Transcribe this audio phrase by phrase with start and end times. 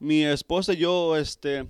[0.00, 1.66] mi esposa y yo este,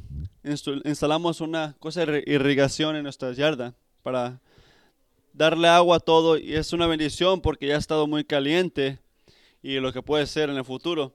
[0.85, 4.41] instalamos una cosa de irrigación en nuestra yarda para
[5.33, 9.01] darle agua a todo y es una bendición porque ya ha estado muy caliente
[9.63, 11.13] y lo que puede ser en el futuro.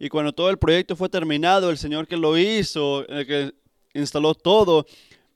[0.00, 3.54] Y cuando todo el proyecto fue terminado, el señor que lo hizo, el que
[3.94, 4.84] instaló todo,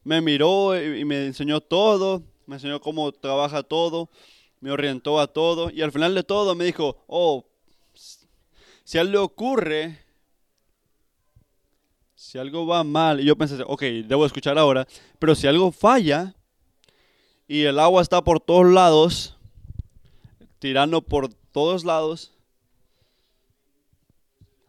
[0.02, 4.10] me miró y me enseñó todo, me enseñó cómo trabaja todo,
[4.60, 7.46] me orientó a todo y al final de todo me dijo, oh,
[8.84, 10.01] si a él le ocurre,
[12.32, 16.34] si algo va mal, y yo pensé, ok, debo escuchar ahora, pero si algo falla
[17.46, 19.36] y el agua está por todos lados,
[20.58, 22.32] tirando por todos lados,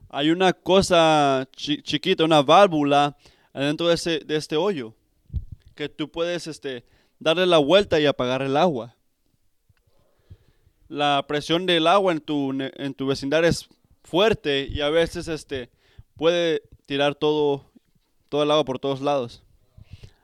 [0.10, 3.16] hay una cosa chi- chiquita, una válvula
[3.54, 4.94] adentro de, ese, de este hoyo,
[5.74, 6.84] que tú puedes este,
[7.18, 8.98] darle la vuelta y apagar el agua.
[10.90, 13.70] La presión del agua en tu, en tu vecindario es
[14.04, 15.70] fuerte y a veces este,
[16.16, 17.66] puede tirar todo,
[18.30, 19.44] todo el agua por todos lados.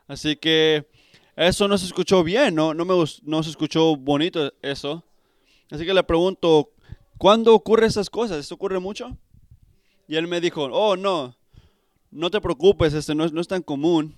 [0.07, 0.87] Así que
[1.35, 5.03] eso no se escuchó bien, no, no, me, no se escuchó bonito eso.
[5.71, 6.71] Así que le pregunto,
[7.17, 8.39] ¿cuándo ocurre esas cosas?
[8.39, 9.15] ¿Esto ocurre mucho?
[10.07, 11.35] Y él me dijo, oh, no,
[12.11, 14.15] no te preocupes, este no es, no es tan común.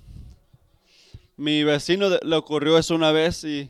[1.35, 3.69] Mi vecino le ocurrió eso una vez y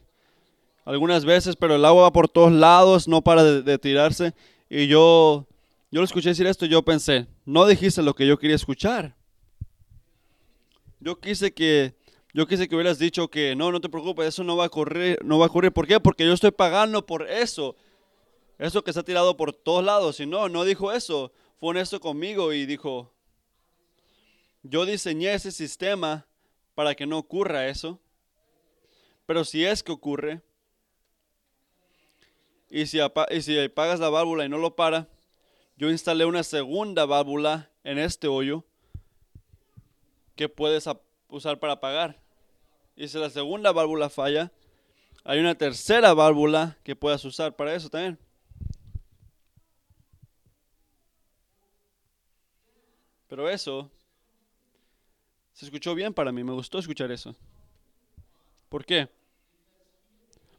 [0.86, 4.34] algunas veces, pero el agua va por todos lados, no para de tirarse.
[4.70, 5.48] Y yo,
[5.92, 9.16] yo lo escuché decir esto y yo pensé, no dijiste lo que yo quería escuchar.
[11.02, 11.96] Yo quise que,
[12.34, 15.20] yo quise que hubieras dicho que no, no te preocupes, eso no va a ocurrir,
[15.24, 15.74] no va a ocurrir.
[15.74, 16.00] ¿Por qué?
[16.00, 17.76] Porque yo estoy pagando por eso.
[18.58, 20.20] Eso que está tirado por todos lados.
[20.22, 21.34] Y no, no dijo eso.
[21.60, 23.14] Fue honesto conmigo y dijo,
[24.64, 26.26] yo diseñé ese sistema
[26.74, 28.00] para que no ocurra eso.
[29.26, 30.42] Pero si es que ocurre,
[32.70, 33.00] y si,
[33.32, 35.10] y si apagas la válvula y no lo para,
[35.82, 38.64] yo instalé una segunda válvula en este hoyo
[40.36, 40.88] que puedes
[41.28, 42.22] usar para apagar.
[42.96, 44.52] Y si la segunda válvula falla,
[45.24, 48.20] hay una tercera válvula que puedas usar para eso también.
[53.28, 53.90] Pero eso
[55.54, 57.36] se escuchó bien para mí, me gustó escuchar eso.
[58.70, 59.10] ¿Por qué?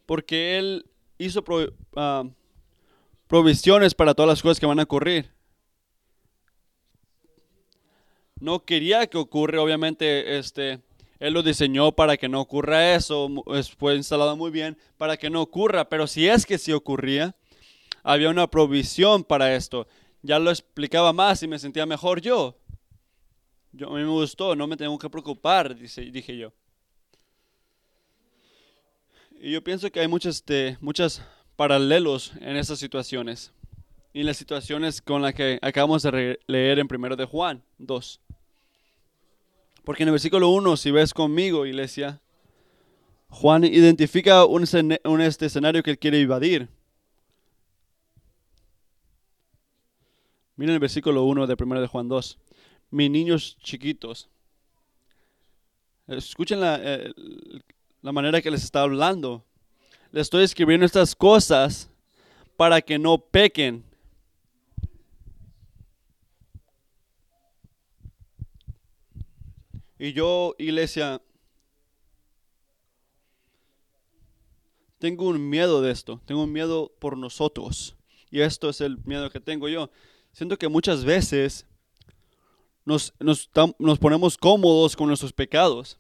[0.05, 0.85] Porque él
[1.17, 2.25] hizo pro- ah,
[3.33, 5.31] provisiones para todas las cosas que van a ocurrir.
[8.39, 10.83] No quería que ocurra, obviamente, este,
[11.19, 13.31] él lo diseñó para que no ocurra eso,
[13.79, 17.35] fue instalado muy bien para que no ocurra, pero si es que sí ocurría,
[18.03, 19.87] había una provisión para esto.
[20.21, 22.59] Ya lo explicaba más y me sentía mejor yo.
[23.73, 26.53] Yo, a mí me gustó, no me tengo que preocupar, dije yo.
[29.41, 31.23] Y yo pienso que hay muchos, este, muchos
[31.57, 33.53] paralelos en estas situaciones.
[34.13, 38.21] Y en las situaciones con las que acabamos de leer en 1 de Juan 2.
[39.85, 42.21] Porque en el versículo 1, si ves conmigo, iglesia,
[43.29, 44.65] Juan identifica un,
[45.23, 46.69] este escenario que él quiere evadir.
[50.57, 52.39] Miren el versículo 1 de 1 de Juan 2.
[52.91, 54.29] Mis niños chiquitos.
[56.07, 57.13] Escuchen la, eh,
[58.03, 59.45] la manera que les está hablando.
[60.13, 61.89] Les estoy escribiendo estas cosas
[62.59, 63.83] para que no pequen.
[69.99, 71.23] Y yo, iglesia,
[74.99, 76.21] tengo un miedo de esto.
[76.27, 77.97] Tengo un miedo por nosotros.
[78.31, 79.91] Y esto es el miedo que tengo yo.
[80.33, 81.65] Siento que muchas veces
[82.85, 83.49] nos, nos,
[83.79, 85.99] nos ponemos cómodos con nuestros pecados.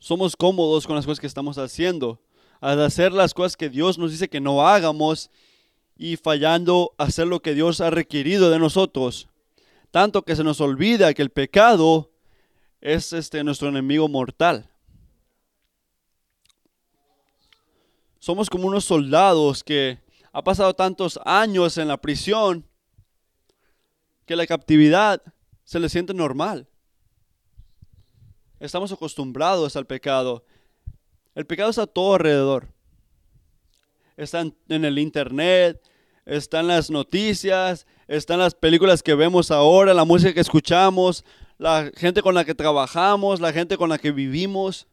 [0.00, 2.18] Somos cómodos con las cosas que estamos haciendo.
[2.60, 5.30] Al hacer las cosas que Dios nos dice que no hagamos
[5.94, 9.28] y fallando hacer lo que Dios ha requerido de nosotros.
[9.90, 12.10] Tanto que se nos olvida que el pecado
[12.80, 14.70] es este, nuestro enemigo mortal.
[18.18, 19.98] Somos como unos soldados que
[20.32, 22.66] ha pasado tantos años en la prisión
[24.24, 25.22] que la captividad
[25.64, 26.69] se le siente normal.
[28.60, 30.44] Estamos acostumbrados al pecado.
[31.34, 32.68] El pecado está a todo alrededor.
[34.18, 35.80] Está en, el internet,
[36.26, 41.24] está en las noticias, está en las películas que vemos ahora, la música que escuchamos,
[41.56, 44.86] la gente con la que trabajamos, la gente con la que vivimos.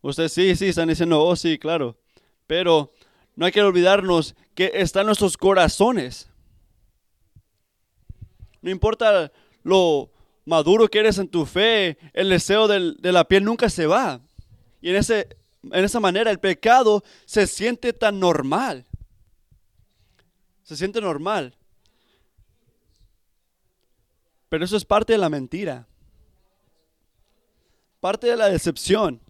[0.00, 1.98] Ustedes sí, sí, están diciendo, oh sí, claro.
[2.46, 2.92] Pero
[3.34, 6.30] no hay que olvidarnos que está en nuestros corazones.
[8.62, 9.32] No importa
[9.64, 10.12] lo
[10.48, 14.20] maduro que eres en tu fe, el deseo de la piel nunca se va.
[14.80, 18.86] Y en, ese, en esa manera el pecado se siente tan normal.
[20.62, 21.54] Se siente normal.
[24.48, 25.86] Pero eso es parte de la mentira.
[28.00, 29.20] Parte de la decepción.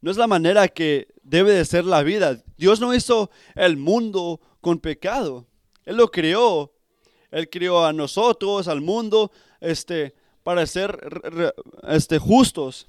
[0.00, 2.42] No es la manera que debe de ser la vida.
[2.56, 5.46] Dios no hizo el mundo con pecado.
[5.84, 6.72] Él lo creó.
[7.32, 10.96] Él creó a nosotros, al mundo, este, para ser
[11.88, 12.86] este, justos,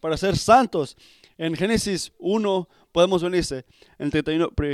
[0.00, 0.96] para ser santos.
[1.38, 3.64] En Génesis 1 podemos ver, dice,
[3.98, 4.10] en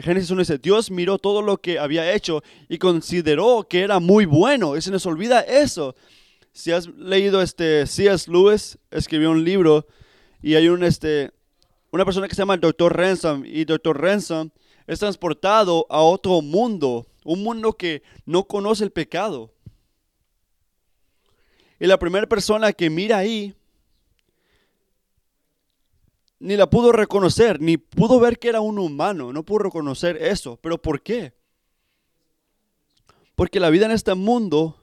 [0.03, 4.25] Génesis 1 dice, Dios miró todo lo que había hecho y consideró que era muy
[4.25, 4.77] bueno.
[4.77, 5.95] Y se nos olvida eso.
[6.53, 8.31] Si has leído este C.S.
[8.31, 9.87] Lewis, escribió un libro
[10.41, 11.33] y hay un, este,
[11.91, 12.97] una persona que se llama Dr.
[12.97, 14.00] Ransom y Dr.
[14.00, 14.50] Ransom
[14.87, 19.53] es transportado a otro mundo, un mundo que no conoce el pecado.
[21.81, 23.55] Y la primera persona que mira ahí
[26.38, 30.59] ni la pudo reconocer, ni pudo ver que era un humano, no pudo reconocer eso.
[30.61, 31.32] ¿Pero por qué?
[33.35, 34.76] Porque la vida en este mundo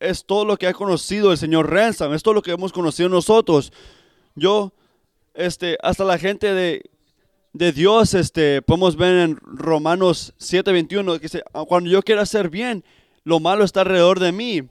[0.00, 3.08] es todo lo que ha conocido el señor Ransom, es todo lo que hemos conocido
[3.08, 3.72] nosotros.
[4.34, 4.72] Yo,
[5.34, 6.90] este, hasta la gente de,
[7.52, 12.84] de Dios, este, podemos ver en Romanos 7:21, que dice, cuando yo quiero hacer bien,
[13.24, 14.62] lo malo está alrededor de mí.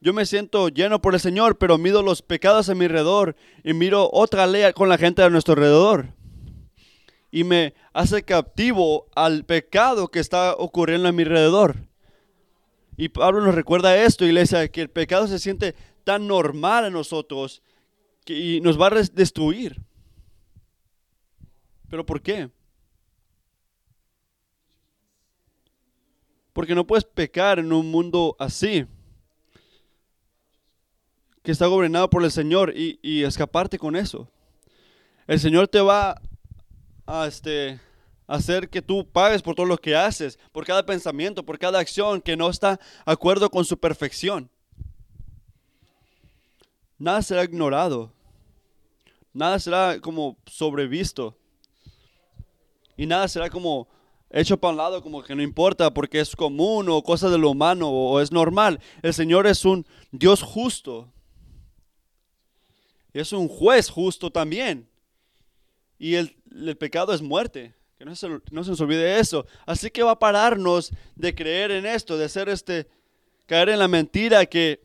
[0.00, 3.72] Yo me siento lleno por el Señor, pero mido los pecados a mi alrededor y
[3.72, 6.08] miro otra ley con la gente a nuestro alrededor.
[7.30, 11.76] Y me hace captivo al pecado que está ocurriendo a mi alrededor.
[12.96, 15.74] Y Pablo nos recuerda esto, iglesia, que el pecado se siente
[16.04, 17.62] tan normal en nosotros
[18.24, 19.80] que, y nos va a destruir.
[21.94, 22.50] ¿Pero por qué?
[26.52, 28.84] Porque no puedes pecar en un mundo así
[31.44, 34.28] que está gobernado por el Señor y, escaparte con eso.
[35.28, 36.20] El Señor te va
[37.06, 37.78] a este,
[38.26, 42.20] hacer que tú pagues por todo lo que haces, por cada pensamiento, por cada acción
[42.20, 44.50] que no está de acuerdo con su perfección.
[46.98, 48.12] Nada será ignorado.
[49.32, 51.38] Nada será como sobrevisto.
[52.96, 53.88] Y nada será como
[54.30, 57.50] hecho para un lado como que no importa porque es común o cosa de lo
[57.50, 58.80] humano o es normal.
[59.02, 61.08] El Señor es un Dios justo
[63.14, 64.88] es un juez justo también.
[65.98, 66.36] Y el,
[66.78, 67.74] pecado es muerte.
[67.96, 69.46] Que no se, no se, nos olvide eso.
[69.64, 72.88] Así que va a pararnos de creer en esto, de hacer este,
[73.46, 74.82] caer en la mentira que,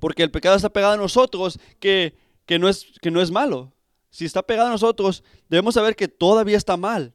[0.00, 2.16] porque el pecado está pegado a nosotros, que,
[2.46, 3.74] que, no, es, que no es malo.
[4.16, 7.12] Si está pegado a nosotros, debemos saber que todavía está mal.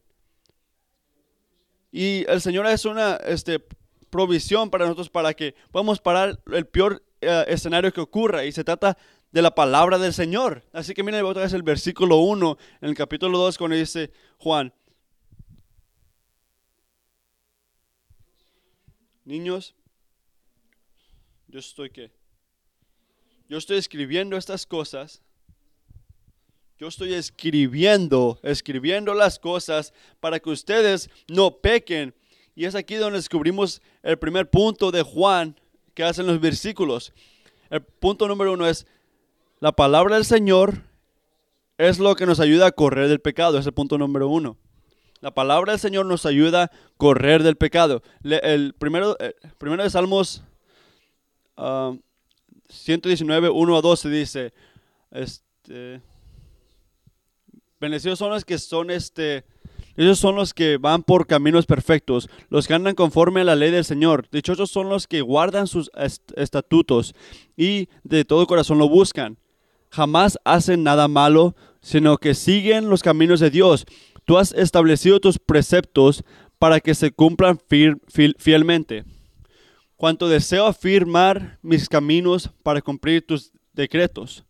[1.92, 3.60] Y el Señor es una este,
[4.12, 8.46] provisión para nosotros para que podamos parar el peor eh, escenario que ocurra.
[8.46, 9.00] Y se trata
[9.32, 10.64] de la palabra del Señor.
[10.74, 14.72] Así que miren otra vez el versículo 1 en el capítulo 2 cuando dice Juan.
[19.26, 19.74] Niños,
[21.48, 22.12] yo estoy qué?
[23.50, 25.24] Yo estoy escribiendo estas cosas.
[26.82, 32.16] Yo estoy escribiendo, escribiendo las cosas para que ustedes no pequen.
[32.56, 35.56] Y es aquí donde descubrimos el primer punto de Juan
[35.94, 37.14] que hacen los versículos.
[37.70, 38.88] El punto número uno es
[39.60, 40.82] la palabra del Señor
[41.78, 43.60] es lo que nos ayuda a correr del pecado.
[43.60, 44.58] Es el punto número uno.
[45.20, 48.02] La palabra del Señor nos ayuda a correr del pecado.
[48.24, 49.16] el primero,
[49.60, 50.42] primero de Salmos
[52.70, 54.54] 119, ah, 1 a 12 dice,
[55.12, 56.02] este,
[57.82, 59.44] bendecidos son los que son este,
[60.14, 63.84] son los que van por caminos perfectos, los que andan conforme a la ley del
[63.84, 64.30] Señor.
[64.32, 65.92] Dichosos son los que guardan sus
[66.38, 67.14] estatutos
[67.58, 69.38] y de todo corazón lo buscan
[69.92, 73.86] jamás hacen nada malo, sino que siguen los caminos de Dios.
[74.26, 76.24] Tú has establecido tus preceptos
[76.58, 77.60] para que se cumplan
[78.38, 79.04] fielmente.
[79.96, 84.44] Cuanto deseo afirmar mis caminos para cumplir tus decretos.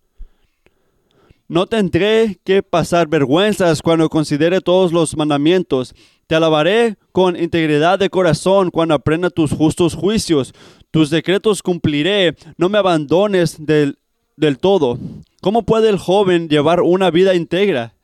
[1.51, 5.93] No tendré que pasar vergüenzas cuando considere todos los mandamientos.
[6.25, 10.53] Te alabaré con integridad de corazón cuando aprenda tus justos juicios.
[10.91, 12.37] Tus decretos cumpliré.
[12.55, 13.99] No me abandones del,
[14.37, 14.97] del todo.
[15.41, 17.95] ¿Cómo puede el joven llevar una vida íntegra?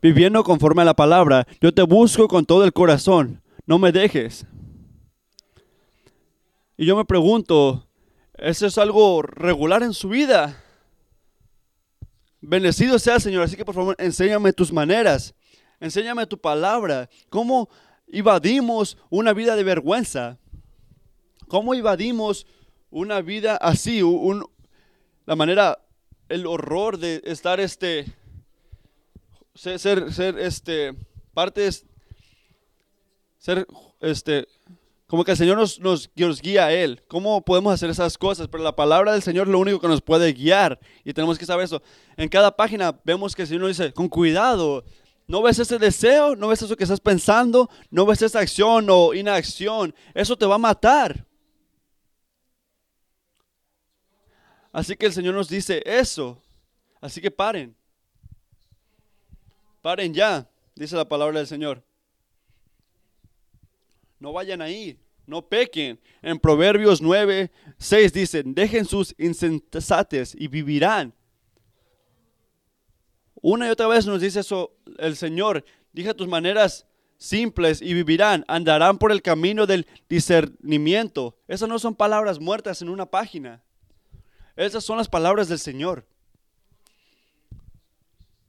[0.00, 1.46] Viviendo conforme a la palabra.
[1.60, 3.42] Yo te busco con todo el corazón.
[3.66, 4.46] No me dejes.
[6.78, 7.86] Y yo me pregunto,
[8.38, 10.64] ¿eso es algo regular en su vida?
[12.40, 15.34] Bendecido sea Señor, así que por favor enséñame tus maneras,
[15.80, 17.68] enséñame tu palabra, cómo
[18.06, 20.38] evadimos una vida de vergüenza,
[21.48, 22.46] cómo evadimos
[22.90, 24.00] una vida así,
[25.26, 25.78] la manera
[26.28, 28.06] el horror de estar este,
[29.54, 30.94] ser, ser, este,
[31.34, 31.68] parte
[33.38, 33.66] ser,
[34.00, 34.46] este,
[35.08, 36.10] Como que el Señor nos, nos,
[36.42, 37.02] guía a Él.
[37.08, 38.46] ¿Cómo podemos hacer esas cosas?
[38.46, 40.78] Pero la palabra del Señor es lo único que nos puede guiar.
[41.02, 41.82] Y tenemos que saber eso.
[42.18, 44.84] En cada página vemos que el Señor nos dice, con cuidado.
[45.26, 46.36] ¿No ves ese deseo?
[46.36, 47.70] ¿No ves eso que estás pensando?
[47.90, 49.94] ¿No ves esa acción o inacción?
[50.12, 51.26] Eso te va a matar.
[54.70, 56.42] Así que el Señor nos dice eso.
[57.00, 57.74] Así que paren.
[59.80, 61.82] Paren ya, dice la palabra del Señor.
[64.18, 66.00] No vayan ahí, no pequen.
[66.22, 71.14] En Proverbios 9, 6 dicen, dejen sus insensates y vivirán.
[73.40, 75.64] Una y otra vez nos dice eso el Señor.
[75.92, 76.86] Dije tus maneras
[77.18, 81.36] simples y vivirán, andarán por el camino del discernimiento.
[81.46, 83.62] Esas no son palabras muertas en una página.
[84.56, 86.06] Esas son las palabras del Señor.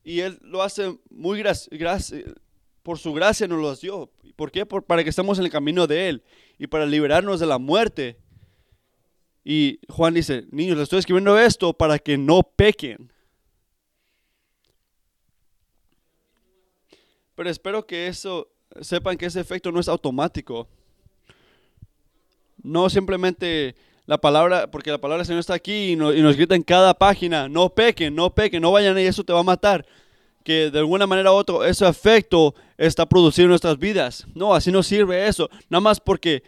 [0.03, 2.23] Y Él lo hace muy gracias
[2.83, 4.11] por su gracia nos los dio.
[4.35, 4.65] ¿Por qué?
[4.65, 6.23] para que estemos en el camino de Él
[6.57, 8.17] y para liberarnos de la muerte.
[9.43, 13.11] Y Juan dice, niños, les estoy escribiendo esto para que no pequen.
[17.35, 18.49] Pero espero que eso,
[18.81, 20.67] sepan que ese efecto no es automático.
[22.61, 26.35] No simplemente la palabra, porque la palabra del Señor está aquí y nos, y nos
[26.35, 29.43] grita en cada página, no pequen, no pequen, no vayan y eso te va a
[29.43, 29.85] matar.
[30.49, 34.25] Que de alguna manera u otra ese efecto está producido en nuestras vidas.
[34.33, 35.47] No, así no sirve eso.
[35.69, 36.41] Nada más porque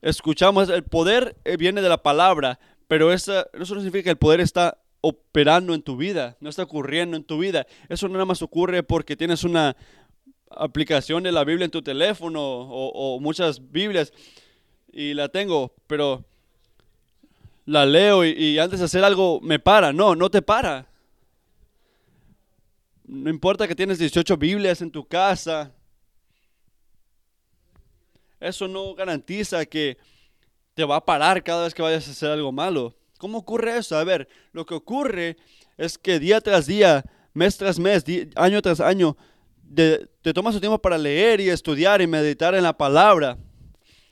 [0.00, 2.58] escuchamos, el poder eh, viene de la palabra,
[2.88, 7.18] pero eso no significa que el poder está operando en tu vida, no está ocurriendo
[7.18, 7.66] en tu vida.
[7.90, 9.76] Eso nada más ocurre porque tienes una
[10.50, 14.14] aplicación de la Biblia en tu teléfono o muchas Biblias
[14.90, 16.24] y la tengo, pero
[17.66, 19.92] la leo y, antes de hacer algo me para.
[19.92, 20.86] No, no te para.
[23.04, 25.72] No importa que tienes 18 Biblias en tu casa.
[28.40, 29.98] Eso no garantiza que
[30.74, 32.96] te va a parar cada vez que vayas a hacer algo malo.
[33.18, 33.96] ¿Cómo ocurre eso?
[33.96, 35.36] A ver, lo que ocurre
[35.76, 39.16] es que día tras día, mes tras mes, año tras año,
[39.74, 43.38] te tomas tu tiempo para leer y estudiar y meditar en la palabra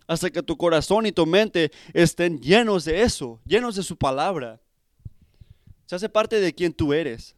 [0.06, 4.60] hasta que tu corazón y tu mente estén llenos de eso, llenos de su palabra.
[5.86, 7.34] Se hace parte de quien tú eres.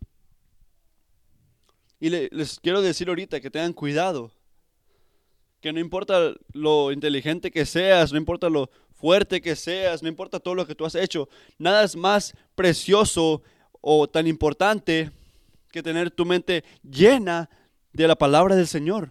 [2.05, 4.31] Y les quiero decir ahorita que tengan cuidado,
[5.63, 10.39] que no importa lo inteligente que seas, no importa lo fuerte que seas, no importa
[10.39, 13.43] todo lo que tú has hecho, nada es más precioso
[13.81, 15.13] o tan importante
[15.73, 17.49] que tener tu mente llena
[17.95, 19.11] de la palabra del Señor.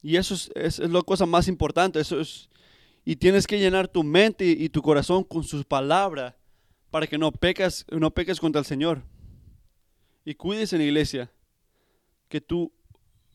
[0.00, 2.00] Y eso es, es, la cosa más importante.
[2.00, 2.48] Es,
[3.04, 6.34] y tienes que llenar tu mente y, tu corazón con sus palabras
[6.94, 9.02] para que no peques, no peques contra el Señor.
[10.24, 11.32] Y cuídese en la iglesia.
[12.28, 12.72] Que tú,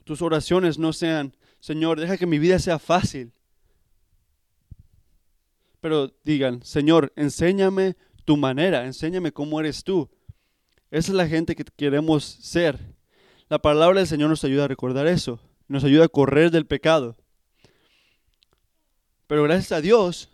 [0.05, 3.33] tus oraciones no sean, Señor, deja que mi vida sea fácil.
[5.81, 10.09] Pero digan, Señor, enséñame tu manera, enséñame cómo eres tú.
[10.89, 12.79] Esa es la gente que queremos ser.
[13.49, 17.17] La palabra del Señor nos ayuda a recordar eso nos ayuda a correr del pecado.
[19.27, 20.29] Pero gracias a Dios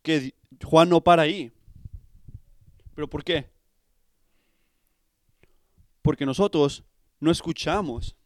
[0.00, 0.32] que
[0.64, 1.52] Juan no para ahí.
[2.96, 3.48] ¿Pero por qué?
[6.00, 6.82] Porque nosotros
[7.20, 8.16] no escuchamos.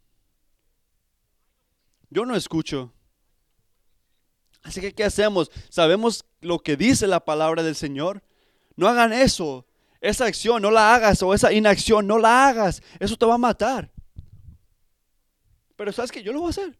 [2.08, 2.92] Yo no escucho.
[4.62, 5.50] Así que, ¿qué hacemos?
[5.70, 8.22] ¿Sabemos lo que dice la palabra del Señor?
[8.76, 9.66] No hagan eso.
[10.00, 12.80] Esa acción no la hagas o esa inacción no la hagas.
[13.00, 13.90] Eso te va a matar.
[15.74, 16.78] Pero sabes que yo lo voy a hacer.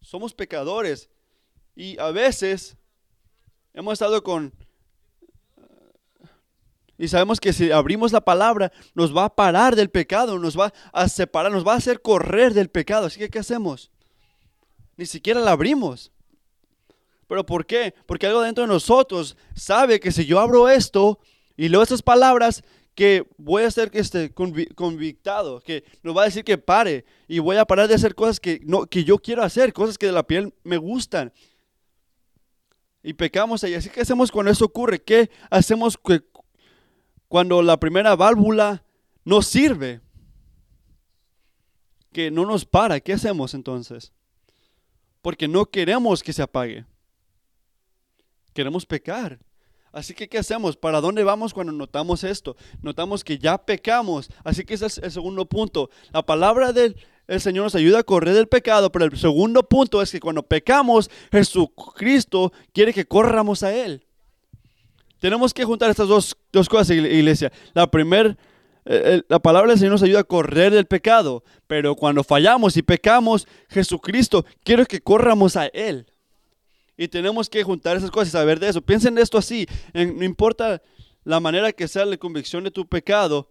[0.00, 1.10] Somos pecadores
[1.76, 2.78] y a veces
[3.74, 4.54] hemos estado con...
[7.02, 10.72] Y sabemos que si abrimos la palabra nos va a parar del pecado, nos va
[10.92, 13.06] a separar, nos va a hacer correr del pecado.
[13.06, 13.90] Así que ¿qué hacemos?
[14.96, 16.12] Ni siquiera la abrimos.
[17.26, 17.92] ¿Pero por qué?
[18.06, 21.18] Porque algo dentro de nosotros sabe que si yo abro esto
[21.56, 22.62] y leo estas palabras,
[22.94, 27.56] que voy a ser este, convictado, que nos va a decir que pare y voy
[27.56, 30.22] a parar de hacer cosas que, no, que yo quiero hacer, cosas que de la
[30.22, 31.32] piel me gustan.
[33.02, 33.74] Y pecamos ahí.
[33.74, 35.02] Así que hacemos cuando eso ocurre.
[35.02, 35.98] ¿Qué hacemos
[37.32, 38.84] cuando la primera válvula
[39.24, 40.02] no sirve?
[42.12, 43.00] Que no nos para.
[43.00, 44.12] ¿Qué hacemos entonces?
[45.22, 46.84] Porque no queremos que se apague.
[48.52, 49.38] Queremos pecar.
[49.92, 50.76] Así que, ¿qué hacemos?
[50.76, 52.54] ¿Para dónde vamos cuando notamos esto?
[52.82, 54.28] Notamos que ya pecamos.
[54.44, 55.88] Así que ese es el segundo punto.
[56.12, 56.94] La palabra del
[57.38, 61.10] Señor nos ayuda a correr del pecado, pero el segundo punto es que cuando pecamos,
[61.30, 64.06] Jesucristo quiere que corramos a Él.
[65.22, 67.52] Tenemos que juntar estas dos, dos cosas, iglesia.
[67.74, 68.36] La primera
[69.28, 73.46] la palabra del Señor nos ayuda a correr del pecado, pero cuando fallamos y pecamos,
[73.68, 76.12] Jesucristo quiere que corramos a Él.
[76.96, 78.82] Y tenemos que juntar esas cosas y saber de eso.
[78.82, 80.82] Piensen esto así, no importa
[81.22, 83.48] la manera que sea la convicción de tu pecado,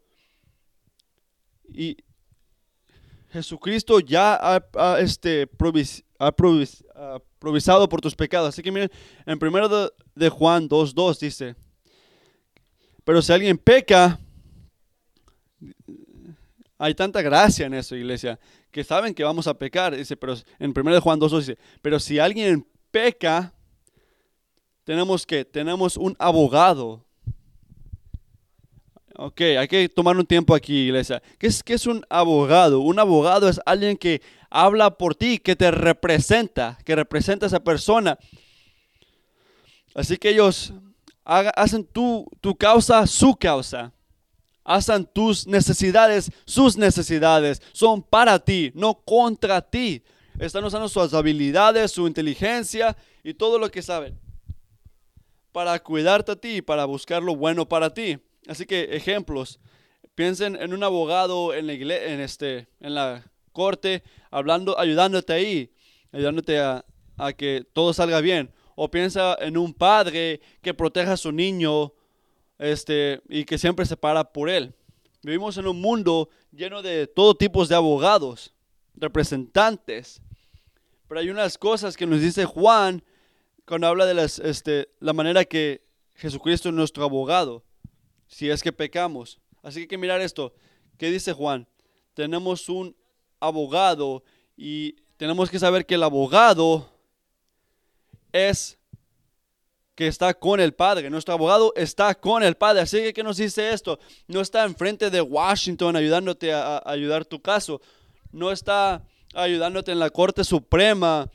[1.74, 1.96] y
[3.30, 5.48] Jesucristo ya ha, este,
[7.40, 8.50] provisado por tus pecados.
[8.50, 8.92] Así que miren,
[9.26, 11.56] en primero de, de Juan 2.2 dice,
[13.04, 14.20] pero si alguien peca,
[16.78, 18.40] hay tanta gracia en eso, iglesia,
[18.72, 19.96] que saben que vamos a pecar.
[19.96, 23.54] Dice, pero en 1 Juan 2 dice, pero si alguien peca,
[24.84, 27.06] tenemos que, tenemos un abogado.
[29.16, 31.22] Ok, hay que tomar un tiempo aquí, iglesia.
[31.38, 32.80] ¿Qué es, qué es un abogado?
[32.80, 37.64] Un abogado es alguien que habla por ti, que te representa, que representa a esa
[37.64, 38.20] persona.
[39.96, 40.74] Así que ellos
[41.24, 43.92] hacen tu, tu causa su causa.
[44.64, 47.62] Hacen tus necesidades sus necesidades.
[47.74, 50.04] Son para ti, no contra ti.
[50.40, 54.20] Están usando sus habilidades, su inteligencia y todo lo que saben
[55.52, 58.20] para cuidarte a ti para buscar lo bueno para ti.
[58.48, 59.60] Así que ejemplos.
[60.16, 65.72] Piensen en un abogado en la, en este, en la corte, hablando, ayudándote ahí,
[66.12, 66.86] ayudándote a,
[67.38, 68.52] que todo salga bien.
[68.76, 71.94] O piensa en un padre que proteja a su niño
[72.62, 74.74] este, y que siempre se para por él.
[75.24, 78.54] Vivimos en un mundo lleno de todo tipos de abogados,
[78.96, 80.22] representantes.
[81.08, 83.04] Pero hay unas cosas que nos dice Juan
[83.66, 85.84] cuando habla de este, la manera que
[86.16, 87.64] Jesucristo es nuestro abogado,
[88.28, 89.40] si es que pecamos.
[89.64, 90.54] Así que hay que mirar esto.
[90.98, 91.68] ¿Qué dice Juan?
[92.14, 92.96] Tenemos un
[93.42, 94.24] abogado
[94.56, 96.90] y tenemos que saber que el abogado
[98.32, 98.80] es
[99.96, 101.10] que está con el Padre.
[101.10, 102.82] Nuestro abogado está con el Padre.
[102.82, 104.00] Así que, ¿qué nos dice esto?
[104.28, 107.82] No está enfrente de Washington ayudándote a, ayudar tu caso.
[108.32, 111.30] No está ayudándote en la Corte Suprema.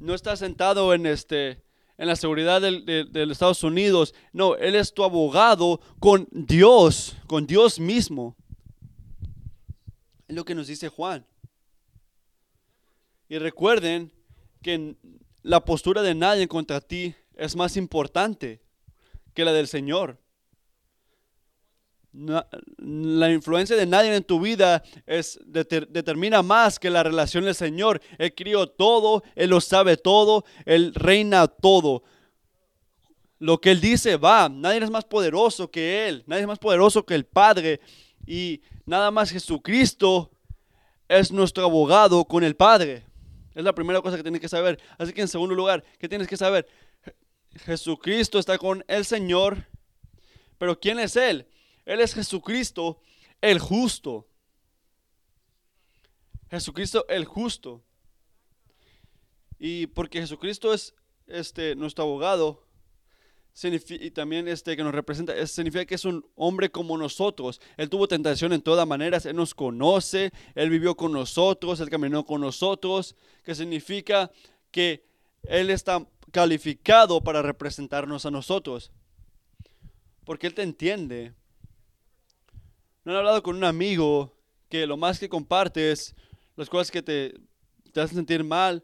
[0.00, 1.62] No está sentado en, este,
[1.96, 4.14] en la seguridad de, de los Estados Unidos.
[4.32, 8.36] No, Él es tu abogado con Dios, con Dios mismo.
[10.26, 11.24] Es lo que nos dice Juan.
[13.32, 14.12] Y recuerden
[14.62, 14.94] que
[15.40, 18.60] la postura de nadie contra ti es más importante
[19.32, 20.20] que la del Señor.
[22.12, 28.02] la influencia de nadie en tu vida es, determina más que la relación del Señor.
[28.18, 32.02] Él crió todo, Él lo sabe todo, Él reina todo.
[33.38, 37.06] Lo que Él dice va, nadie es más poderoso que Él, nadie es más poderoso
[37.06, 37.80] que el Padre.
[38.26, 40.30] Y nada más Jesucristo
[41.08, 43.06] es nuestro abogado con el Padre.
[43.54, 44.80] Es la primera cosa que tienes que saber.
[44.98, 46.66] Así que en segundo lugar, ¿qué tienes que saber?
[47.64, 49.66] Jesucristo está con el Señor.
[50.58, 51.48] Pero ¿quién es Él?
[51.84, 53.00] Él es Jesucristo,
[53.40, 54.28] el justo.
[56.50, 57.82] Jesucristo el justo.
[59.58, 60.94] Y porque Jesucristo es
[61.26, 62.66] este, nuestro abogado,
[63.54, 67.60] y también este que nos representa, significa que es un hombre como nosotros.
[67.76, 72.24] Él tuvo tentación en todas maneras, Él nos conoce, Él vivió con nosotros, Él caminó
[72.24, 74.30] con nosotros, que significa
[74.70, 75.04] que
[75.42, 78.90] Él está calificado para representarnos a nosotros.
[80.24, 81.34] Porque Él te entiende.
[83.04, 84.34] ¿No han hablado con un amigo
[84.70, 86.14] que lo más que compartes,
[86.56, 87.34] las cosas que te,
[87.92, 88.82] te hacen sentir mal?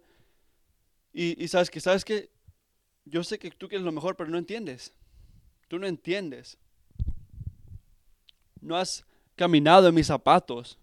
[1.11, 2.29] Y, y sabes que, sabes que
[3.11, 4.93] yo sé que tú quieres lo mejor, pero no entiendes.
[5.69, 6.59] Tú no entiendes.
[8.61, 9.05] No has
[9.37, 10.79] caminado en mis zapatos.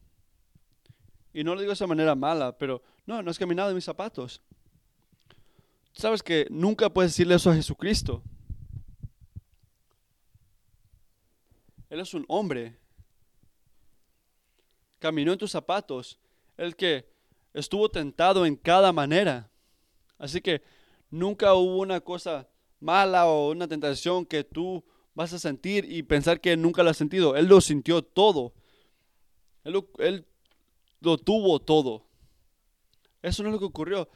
[1.33, 3.83] Y no lo digo de esa manera mala, pero no, no has caminado en mis
[3.83, 4.41] zapatos.
[5.93, 8.21] Sabes que nunca puedes decirle eso a Jesucristo.
[11.89, 12.77] Él es un hombre.
[14.99, 16.19] Caminó en tus zapatos.
[16.57, 17.09] El que
[17.53, 19.49] estuvo tentado en cada manera.
[20.17, 20.61] Así que
[21.09, 22.47] nunca hubo una cosa
[22.79, 24.83] mala o una tentación que tú
[25.15, 27.35] vas a sentir y pensar que nunca lo has sentido.
[27.35, 28.53] Él lo sintió todo.
[29.63, 30.25] Él
[31.01, 32.05] lo, tuvo todo.
[33.23, 34.07] Eso no es lo que ocurrió.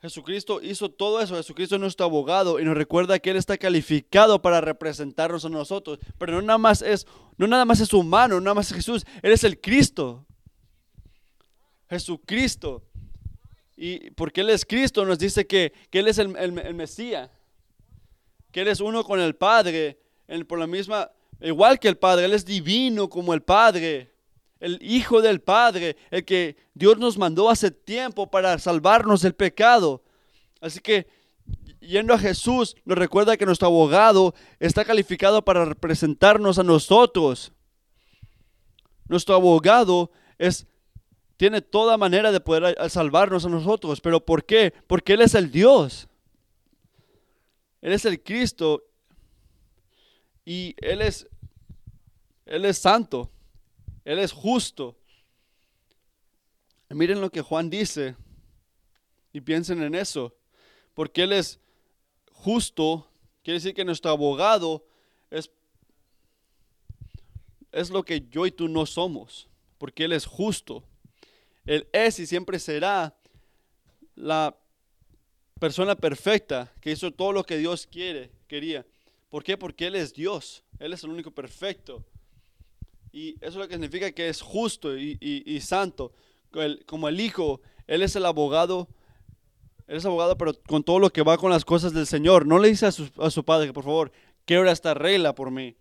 [0.00, 1.36] Jesucristo hizo todo eso.
[1.36, 5.98] Jesucristo es nuestro abogado y nos recuerda que Él está calificado para representarnos a nosotros.
[6.18, 7.06] Pero no nada más es,
[7.36, 9.06] no nada más es humano, no nada más es Jesús.
[9.22, 10.26] Él es el Cristo.
[11.88, 12.87] Jesucristo.
[13.80, 16.28] Y porque Él es Cristo, nos dice que, Él es el,
[16.74, 17.30] Mesías,
[18.50, 20.00] que Él es uno con el Padre,
[20.48, 24.10] por la misma, igual que el Padre, Él es divino como el Padre,
[24.58, 30.02] el Hijo del Padre, el que Dios nos mandó hace tiempo para salvarnos del pecado.
[30.60, 31.06] Así que
[31.78, 37.52] yendo a Jesús, nos recuerda que nuestro abogado está calificado para representarnos a nosotros.
[39.06, 40.66] nuestro abogado es
[41.38, 44.00] tiene toda manera de poder salvarnos a nosotros.
[44.00, 44.74] ¿Pero por qué?
[44.88, 46.08] Porque Él es el Dios.
[47.80, 48.82] Él es el Cristo.
[50.44, 51.28] Y Él es,
[52.44, 53.30] Él es santo.
[54.04, 54.96] Él es justo.
[56.88, 58.16] miren lo que Juan dice.
[59.32, 60.34] Y piensen en eso.
[60.92, 61.60] Porque Él es
[62.32, 63.08] justo.
[63.44, 64.84] Quiere decir que nuestro abogado
[65.30, 65.52] es,
[67.70, 69.46] es lo que yo y tú no somos.
[69.78, 70.82] Porque Él es justo.
[71.68, 73.14] Él es y siempre será
[74.14, 74.56] la
[75.60, 78.86] persona perfecta que hizo todo lo que Dios quiere, quería.
[79.28, 79.58] ¿Por qué?
[79.58, 80.64] Porque Él es Dios.
[80.78, 82.02] Él es el único perfecto.
[83.12, 86.14] Y eso es lo que significa que es justo y, santo.
[86.86, 88.88] como el Hijo, Él es el abogado.
[89.86, 92.46] Él es abogado, pero con todo lo que va con las cosas del Señor.
[92.46, 94.10] No le dice a su, a su padre que por favor,
[94.46, 95.76] quiero esta regla por mí.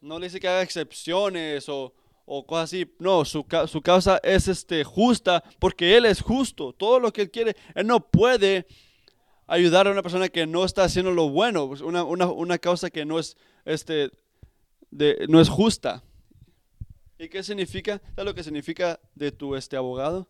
[0.00, 1.92] No le dice que haga excepciones o,
[2.26, 2.94] o cosas así.
[2.98, 6.74] No, su, su causa es este, justa porque Él es justo.
[6.74, 8.66] Todo lo que Él quiere, Él no puede
[9.46, 12.90] ayudar a una persona que no está haciendo lo bueno, pues, una, una, una causa
[12.90, 14.10] que no es, este,
[14.90, 16.02] de, no es justa.
[17.18, 18.02] ¿Y qué significa?
[18.14, 20.28] ¿Sabes lo que significa de tu este, abogado?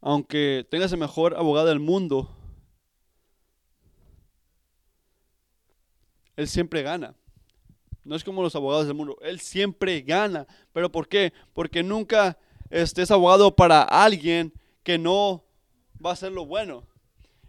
[0.00, 2.36] Aunque tengas el mejor abogado del mundo,
[6.36, 7.14] él siempre gana.
[8.04, 9.18] No es como los abogados del mundo.
[9.22, 10.46] Él siempre gana.
[10.72, 11.32] ¿Pero por qué?
[11.52, 12.38] Porque nunca
[12.70, 15.44] este, es abogado para alguien que no
[16.04, 16.86] va a hacer lo bueno.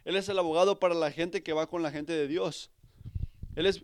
[0.05, 2.71] Él es el abogado para la gente que va con la gente de Dios.
[3.55, 3.83] Él es,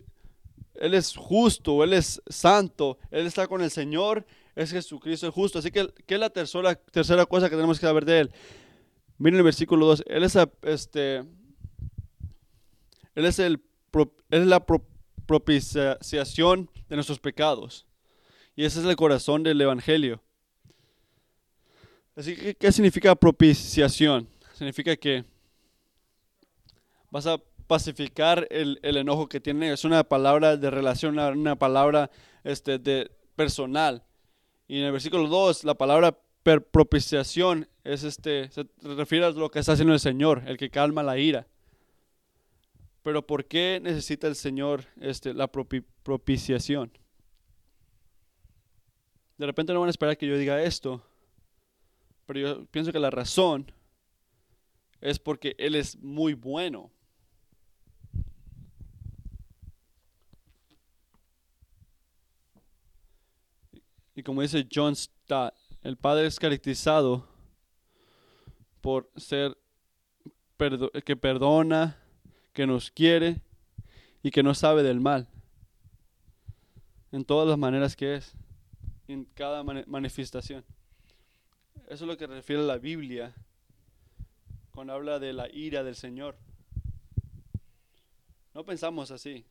[0.74, 5.58] él es justo, Él es santo, Él está con el Señor, es Jesucristo el justo.
[5.58, 6.76] Así que, ¿qué es la tercera,
[7.26, 8.32] cosa que tenemos que saber de Él?
[9.18, 10.04] Miren el versículo 2.
[10.06, 11.18] Él es, este,
[13.14, 13.60] él es, el,
[14.30, 14.64] él es la
[15.32, 17.86] propiciación de nuestros pecados.
[18.54, 20.20] Y ese es el corazón del Evangelio.
[22.14, 24.28] Así que, ¿qué significa propiciación?
[24.52, 25.24] Significa que
[27.10, 29.72] vas a pacificar el, enojo que tiene.
[29.72, 32.10] Es una palabra de relación, una, palabra
[32.44, 34.04] este, de personal.
[34.68, 36.18] Y en el versículo 2, la palabra
[36.72, 41.02] propiciación es este, se refiere a lo que está haciendo el Señor, el que calma
[41.02, 41.46] la ira.
[43.02, 46.92] Pero ¿por qué necesita el Señor este, la propiciación?
[49.38, 51.02] De repente no van a esperar que yo diga esto,
[52.26, 53.72] pero yo pienso que la razón
[55.00, 56.92] es porque Él es muy bueno.
[64.14, 67.26] Y como dice John Stott, el Padre es caracterizado
[68.80, 69.56] por ser
[71.04, 72.01] que perdona,
[72.52, 73.40] que nos quiere
[74.22, 75.28] y que no sabe del mal.
[77.10, 78.34] En todas las maneras que es,
[79.08, 80.64] en cada manifestación.
[81.88, 83.34] Eso es lo que refiere la Biblia
[84.70, 86.36] cuando habla de la ira del Señor.
[88.54, 89.44] No pensamos así.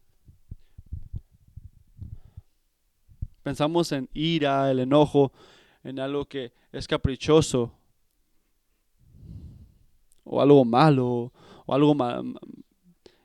[3.43, 5.31] Pensamos en ira, el enojo,
[5.83, 7.73] en algo que es caprichoso,
[10.23, 11.31] o algo malo,
[11.65, 11.95] o algo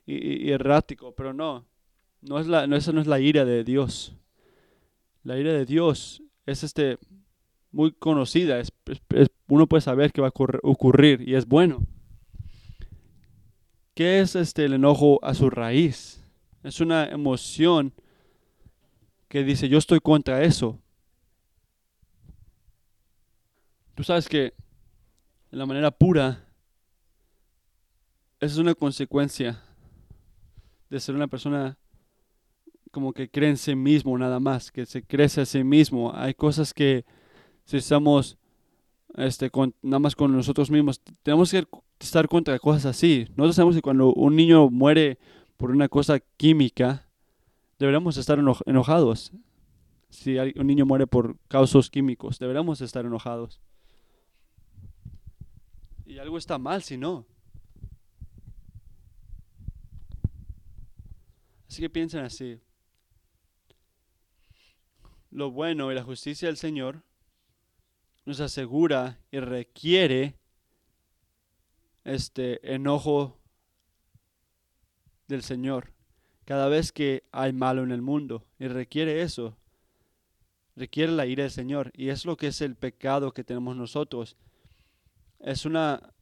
[0.07, 1.65] y, errático, pero no,
[2.21, 4.15] no es la, no, esa no es la ira de Dios.
[5.23, 6.97] La ira de Dios es este
[7.71, 8.71] muy conocida, es,
[9.47, 11.85] uno puede saber que va a ocurrir, y es bueno.
[13.93, 16.23] ¿Qué es este el enojo a su raíz?
[16.63, 17.93] Es una emoción
[19.27, 20.79] que dice, yo estoy contra eso.
[23.95, 24.53] Tú sabes que
[25.51, 26.45] en la manera pura,
[28.39, 29.66] esa es una consecuencia
[30.89, 31.77] de ser una persona
[32.91, 36.13] como que cree en sí mismo nada más, que se crece a sí mismo.
[36.15, 37.05] Hay cosas que
[37.65, 38.37] si estamos
[39.15, 41.65] este, nada más con nosotros mismos, tenemos que
[41.99, 43.27] estar contra cosas así.
[43.35, 45.17] Nosotros sabemos que cuando un niño muere
[45.57, 47.07] por una cosa química,
[47.79, 49.31] deberíamos estar enojados.
[50.09, 53.59] Si un niño muere por causas químicos, deberíamos estar enojados.
[56.05, 57.25] Y algo está mal si no.
[61.67, 62.59] Así que piensen así.
[65.29, 67.03] Lo bueno y la justicia del Señor
[68.25, 70.35] nos asegura y requiere
[72.03, 73.37] este enojo
[75.27, 75.93] del Señor
[76.45, 79.57] cada vez que hay malo en el mundo y requiere eso.
[80.77, 84.37] Requiere la ira del Señor y es lo que es el pecado que tenemos nosotros.
[85.39, 86.13] Es una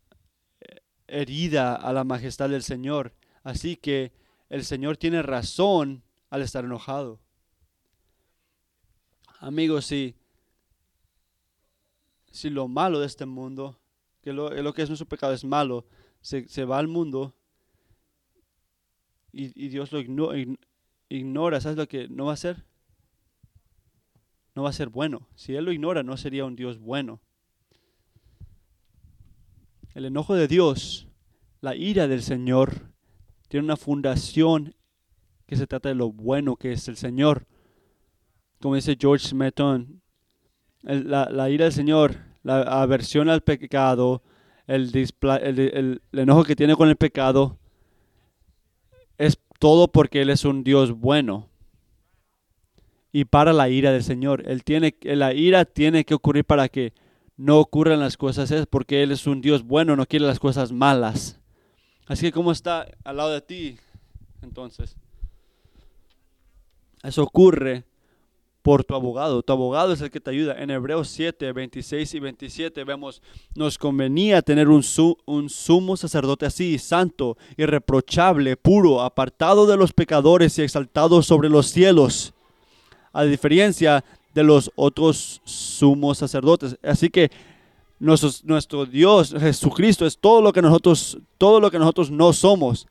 [1.07, 3.13] herida a la majestad del Señor.
[3.43, 4.13] Así que
[4.49, 7.19] el Señor tiene razón al estar enojado.
[9.39, 10.15] Amigos, si,
[12.31, 13.79] si lo malo de este mundo,
[14.21, 15.85] que lo, que es nuestro pecado es malo,
[16.21, 17.35] se, se va al mundo
[19.31, 20.39] y, y Dios lo ignora,
[21.09, 22.65] ignora, ¿sabes lo que no va a hacer?
[24.55, 25.27] No va a ser bueno.
[25.35, 27.21] Si Él lo ignora, no sería un Dios bueno.
[29.93, 31.07] El enojo de Dios,
[31.61, 32.94] la ira del Señor,
[33.55, 34.75] tiene una fundación
[35.47, 37.47] que se trata de lo bueno que es el Señor.
[38.61, 40.01] Como dice George Smeton,
[40.81, 44.21] la, ira del Señor, la aversión al pecado,
[44.67, 47.57] el, el, el, el enojo que tiene con el pecado,
[49.17, 51.47] es todo porque Él es un Dios bueno.
[53.13, 54.43] Y para la ira del Señor.
[54.49, 56.91] Él tiene, la ira tiene que ocurrir para que
[57.37, 58.51] no ocurran las cosas.
[58.51, 61.39] Es porque Él es un Dios bueno, no quiere las cosas malas.
[62.07, 63.77] Así que, ¿cómo está al lado de ti?
[64.41, 64.95] Entonces,
[67.03, 67.83] eso ocurre
[68.65, 69.43] por tu abogado.
[69.43, 70.55] Tu abogado es el que te ayuda.
[70.57, 73.21] En Hebreos 7, 26 y 27 vemos,
[73.53, 74.83] nos convenía tener un,
[75.25, 81.67] un sumo sacerdote así, santo, irreprochable, puro, apartado de los pecadores y exaltado sobre los
[81.67, 82.33] cielos,
[83.13, 86.75] a diferencia de los otros sumos sacerdotes.
[86.81, 87.29] Así que
[87.99, 92.87] nuestro, Dios, Jesucristo, es todo lo que nosotros, todo lo que nosotros no somos.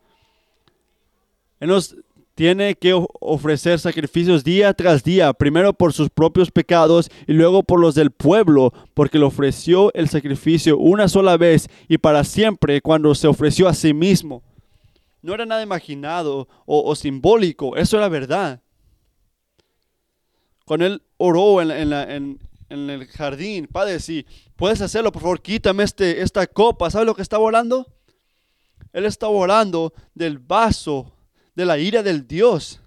[1.60, 1.96] Él nos
[2.34, 7.80] tiene que ofrecer sacrificios día tras día, primero por sus propios pecados y luego por
[7.80, 13.14] los del pueblo, porque le ofreció el sacrificio una sola vez y para siempre cuando
[13.14, 14.42] se ofreció a sí mismo.
[15.22, 18.60] No era nada imaginado o, simbólico, eso era verdad.
[20.66, 26.22] Cuando él oró en, en, el jardín, Padre, si puedes hacerlo, por favor, quítame este,
[26.22, 26.90] esta copa.
[26.90, 27.86] ¿Sabes lo que estaba orando?
[28.92, 31.12] Él estaba orando del vaso
[31.54, 32.80] de la ira del Dios.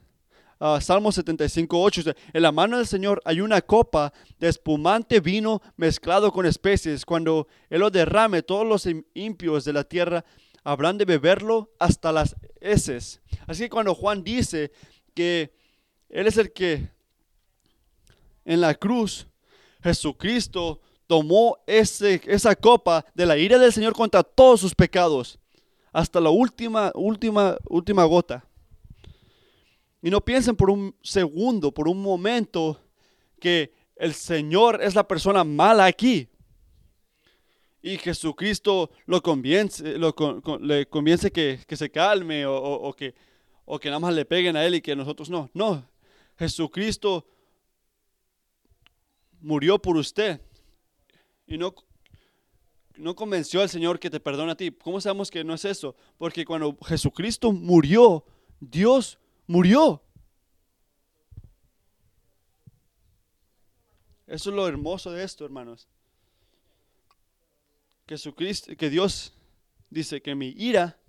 [0.60, 2.02] Uh, Salmo 75, 8.
[2.34, 7.06] En la mano del Señor hay una copa de espumante vino mezclado con especies.
[7.06, 10.26] Cuando Él lo derrame, todos los impios de la tierra
[10.64, 13.22] habrán de beberlo hasta las heces.
[13.46, 14.72] Así que cuando Juan dice
[15.14, 15.54] que
[16.10, 16.90] Él es el que
[18.46, 19.28] en la cruz,
[19.88, 25.40] Jesucristo tomó ese, esa copa de la ira del Señor contra todos sus pecados,
[25.94, 28.46] hasta la última, última, última gota.
[30.02, 32.78] Y no piensen por un segundo, por un momento,
[33.40, 36.28] que el Señor es la persona mala aquí.
[37.82, 40.16] Y Jesucristo lo lo,
[40.60, 43.16] le conviene que, se calme o, que,
[43.64, 45.50] o que nada más le peguen a él y que nosotros no.
[45.54, 45.90] No,
[46.38, 47.26] Jesucristo
[49.42, 50.42] murió por usted.
[51.46, 51.74] Y no,
[52.98, 54.72] no convenció al Señor que te perdone a ti.
[54.72, 55.96] ¿Cómo sabemos que no es eso?
[56.18, 58.26] Porque cuando Jesucristo murió,
[58.60, 60.02] Dios murió.
[64.28, 65.88] Eso es lo hermoso de esto, hermanos.
[68.08, 69.34] Jesucristo, que Dios
[69.90, 71.00] dice que mi ira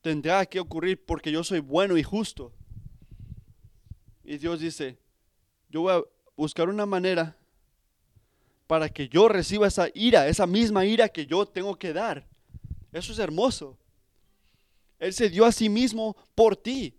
[0.00, 2.52] tendrá que ocurrir porque yo soy bueno y justo.
[4.24, 4.98] Y Dios dice,
[5.70, 6.02] yo voy a
[6.36, 7.36] buscar una manera
[8.66, 12.26] para que yo reciba esa ira, esa misma ira que yo tengo que dar.
[12.92, 13.76] Eso es hermoso.
[14.98, 16.94] Él se dio a sí mismo por ti,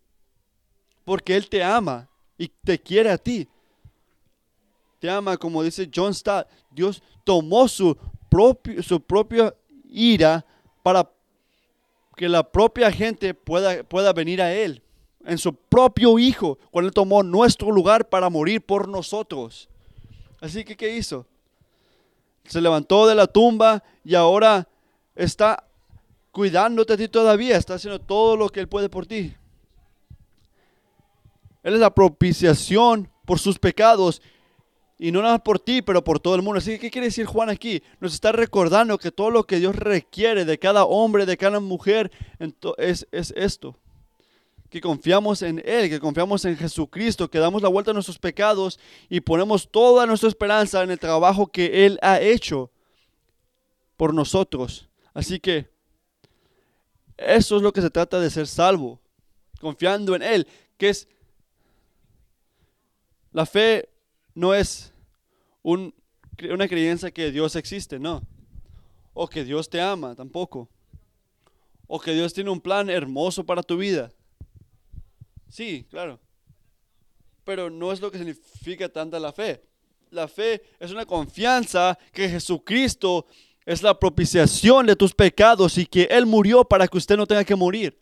[1.06, 3.48] porque Él te ama y te quiere a ti.
[5.00, 7.98] Te ama, como dice John Stott, Dios tomó su,
[8.30, 9.54] propio, su propia
[9.90, 10.46] ira
[10.82, 11.10] para
[12.16, 14.82] que la propia gente pueda, pueda venir a Él,
[15.26, 19.70] en su propio Hijo, cuando Él tomó nuestro lugar para morir por nosotros.
[20.40, 21.26] Así que, ¿qué hizo?
[22.46, 24.68] Se levantó de la tumba y ahora
[25.16, 25.64] está
[26.32, 29.36] cuidándote a ti todavía, está haciendo todo lo que Él puede por ti.
[31.64, 34.22] Él es la propiciación por sus pecados
[34.98, 36.60] y no nada por ti, pero por todo el mundo.
[36.60, 37.82] Así que, ¿qué quiere decir Juan aquí?
[38.00, 42.12] Nos está recordando que todo lo que Dios requiere de cada hombre, de cada mujer,
[42.78, 43.76] es, es esto.
[44.72, 48.80] Que confiamos en Él, que confiamos en Jesucristo, que damos la vuelta a nuestros pecados
[49.10, 52.72] y ponemos toda nuestra esperanza en el trabajo que Él ha hecho
[53.98, 54.90] por nosotros.
[55.14, 55.70] Así que
[57.18, 59.00] eso es lo que se trata de ser salvo,
[59.60, 61.08] confiando en Él, que es
[63.32, 63.90] la fe
[64.34, 64.94] no es
[65.64, 68.24] una creencia que Dios existe, no,
[69.14, 70.70] o que Dios te ama, tampoco,
[71.88, 74.12] o que Dios tiene un plan hermoso para tu vida.
[75.52, 76.20] Sí, claro,
[77.44, 79.62] pero no es lo que significa tanta la fe.
[80.10, 83.28] La fe es una confianza que Jesucristo
[83.66, 87.44] es la propiciación de tus pecados y que Él murió para que usted no tenga
[87.44, 88.00] que morir.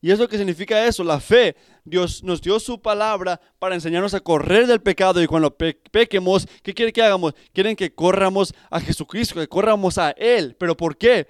[0.00, 1.56] Y es lo que significa eso, la fe.
[1.84, 6.72] Dios nos dio su palabra para enseñarnos a correr del pecado y cuando pequemos, ¿qué
[6.72, 7.34] quiere que hagamos?
[7.52, 10.54] Quieren que corramos a Jesucristo, que corramos a Él.
[10.58, 11.26] ¿Pero por qué?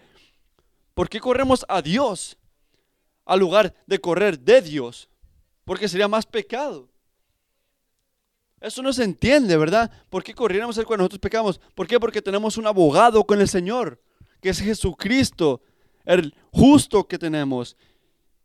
[0.92, 2.36] ¿Por qué corremos a Dios
[3.24, 5.07] al lugar de correr de Dios?
[5.68, 6.88] Porque sería más pecado.
[8.58, 9.90] Eso no se entiende, ¿verdad?
[10.08, 11.60] ¿Por qué corriéramos Él cuando nosotros pecamos?
[11.74, 12.00] ¿Por qué?
[12.00, 14.00] Porque tenemos un abogado con el Señor,
[14.40, 15.60] que es Jesucristo,
[16.06, 17.76] el justo que tenemos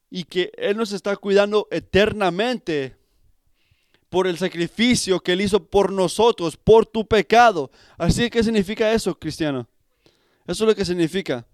[0.09, 2.97] y que Él nos está cuidando eternamente
[4.09, 7.71] por el sacrificio que Él hizo por nosotros, por tu pecado.
[7.97, 9.65] Así que, ¿qué significa eso, cristiano?
[10.45, 11.47] Eso es lo que significa.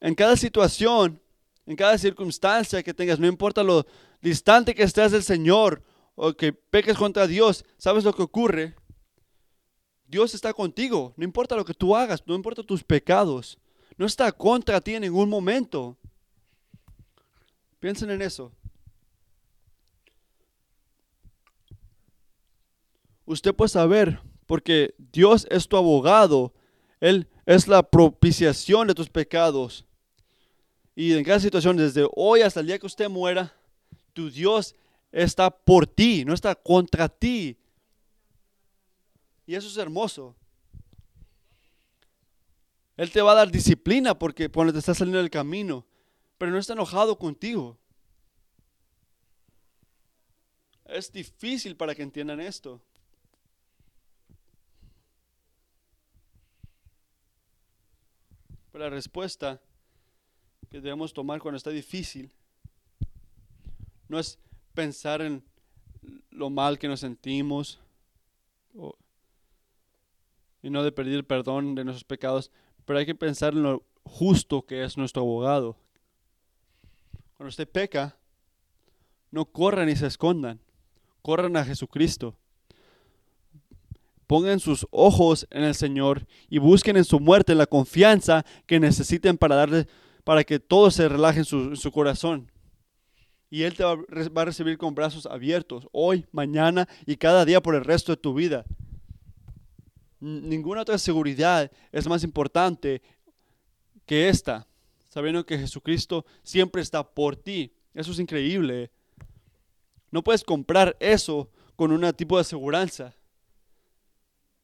[0.00, 1.22] En cada situación,
[1.64, 3.86] en cada circunstancia que tengas, no importa lo
[4.24, 5.82] distante que estés del Señor
[6.14, 8.74] o que peques contra Dios, ¿sabes lo que ocurre?
[10.06, 13.58] Dios está contigo, no importa lo que tú hagas, no importa tus pecados,
[13.98, 15.98] no está contra ti en ningún momento.
[17.80, 18.50] Piensen en eso.
[23.26, 26.54] Usted puede saber, porque Dios es tu abogado,
[26.98, 29.84] Él es la propiciación de tus pecados.
[30.96, 33.54] Y en cada situación, desde hoy hasta el día que usted muera,
[34.14, 34.74] tu Dios
[35.12, 37.58] está por ti, no está contra ti.
[39.46, 40.34] Y eso es hermoso.
[42.96, 45.84] Él te va a dar disciplina porque cuando te está saliendo del camino
[46.38, 47.78] pero no está enojado contigo.
[50.84, 52.82] Es difícil para que entiendan esto.
[58.70, 59.60] Pero la respuesta
[60.68, 62.30] que debemos tomar cuando está difícil
[64.08, 64.38] no es
[64.74, 65.42] pensar en
[66.30, 67.80] lo mal que nos sentimos
[70.62, 72.50] y no de pedir perdón de nuestros pecados,
[72.84, 75.76] pero hay que pensar en lo justo que es nuestro abogado,
[77.36, 78.16] cuando usted peca,
[79.30, 80.60] no corran y se escondan.
[81.22, 82.36] Corran a Jesucristo.
[84.26, 89.36] Pongan sus ojos en el Señor y busquen en su muerte la confianza que necesiten
[89.36, 89.86] para darle,
[90.22, 92.50] para que todo se relaje en su, corazón.
[93.50, 97.74] Y Él te va, a recibir con brazos abiertos hoy, mañana y cada día por
[97.74, 98.64] el resto de tu vida.
[100.20, 103.02] Ninguna otra seguridad es más importante
[104.06, 104.66] que esta
[105.14, 107.72] sabiendo que Jesucristo siempre está por ti.
[107.94, 108.90] Eso es increíble.
[110.10, 113.14] No puedes comprar eso con un tipo de aseguranza.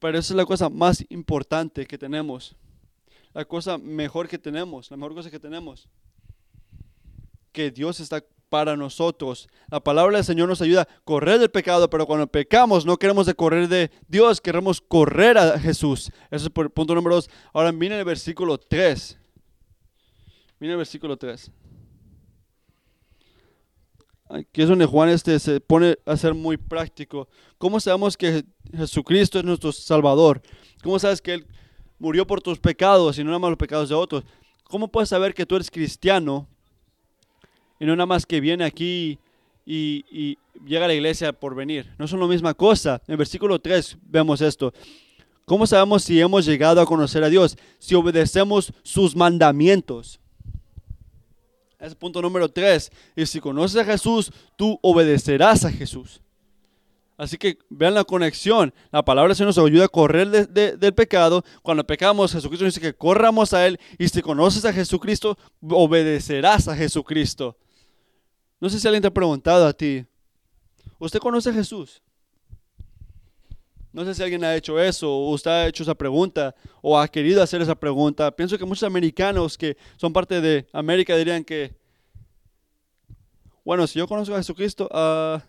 [0.01, 2.57] Pero esa es la cosa más importante que tenemos.
[3.33, 5.89] La cosa mejor que tenemos, la mejor cosa que tenemos.
[7.53, 9.49] Que Dios está para nosotros.
[9.71, 13.33] La palabra del Señor nos ayuda a correr del pecado, pero cuando pecamos no queremos
[13.35, 16.11] correr de Dios, queremos correr a Jesús.
[16.31, 17.31] Eso es por el punto número dos.
[17.55, 19.19] Ahora viene el versículo 3.
[20.59, 21.51] Mira el versículo 3.
[24.29, 27.29] Aquí es donde Juan este se pone a ser muy práctico.
[27.57, 28.45] ¿Cómo sabemos que
[28.77, 30.43] Jesucristo es nuestro Salvador?
[30.83, 31.47] ¿Cómo sabes que Él
[31.99, 34.25] murió por tus pecados y no nada los pecados de otros?
[34.65, 36.49] ¿Cómo puedes saber que tú eres cristiano
[37.81, 39.19] y no nada más que viene aquí
[39.67, 41.91] y, llega a la iglesia por venir?
[41.99, 43.01] No son la misma cosa.
[43.09, 44.73] En versículo 3 vemos esto.
[45.47, 47.57] ¿Cómo sabemos si hemos llegado a conocer a Dios?
[47.79, 50.21] Si obedecemos sus mandamientos.
[51.81, 52.93] Es punto número tres.
[53.17, 56.21] Y si conoces a Jesús, tú obedecerás a Jesús.
[57.17, 58.73] Así que vean la conexión.
[58.93, 61.45] La palabra se nos ayuda a correr del pecado.
[61.63, 63.79] Cuando pecamos, Jesucristo dice que corramos a Él.
[63.99, 67.57] Y si conoces a Jesucristo, obedecerás a Jesucristo.
[68.61, 70.05] No sé si alguien te ha preguntado a ti.
[70.99, 72.03] ¿Usted conoce a Jesús?
[73.93, 77.09] No sé si alguien ha hecho eso, o usted ha hecho esa pregunta, o ha
[77.09, 78.31] querido hacer esa pregunta.
[78.31, 81.75] Pienso que muchos americanos que son parte de América dirían que,
[83.65, 85.41] bueno, si yo conozco a Jesucristo, uh,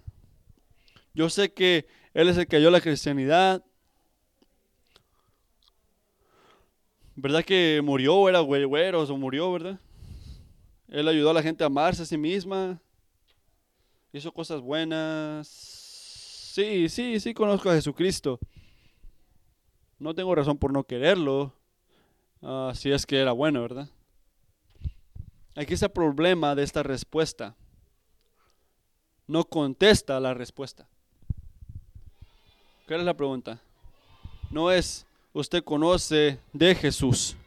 [1.13, 3.63] yo sé que Él es el que dio la cristianidad.
[7.15, 9.79] ¿Verdad que murió, era güeros o murió, verdad?
[10.87, 12.81] Él ayudó a la gente a amarse a sí misma,
[14.13, 15.81] hizo cosas buenas
[16.51, 18.37] Sí, sí, sí conozco a Jesucristo.
[19.99, 21.53] No tengo razón por no quererlo.
[22.73, 23.87] Si es que era bueno, ¿verdad?
[25.55, 27.55] Aquí está el problema de esta respuesta.
[29.27, 30.89] No contesta la respuesta.
[32.85, 33.61] ¿Qué es la pregunta?
[34.49, 37.37] No es usted conoce de Jesús.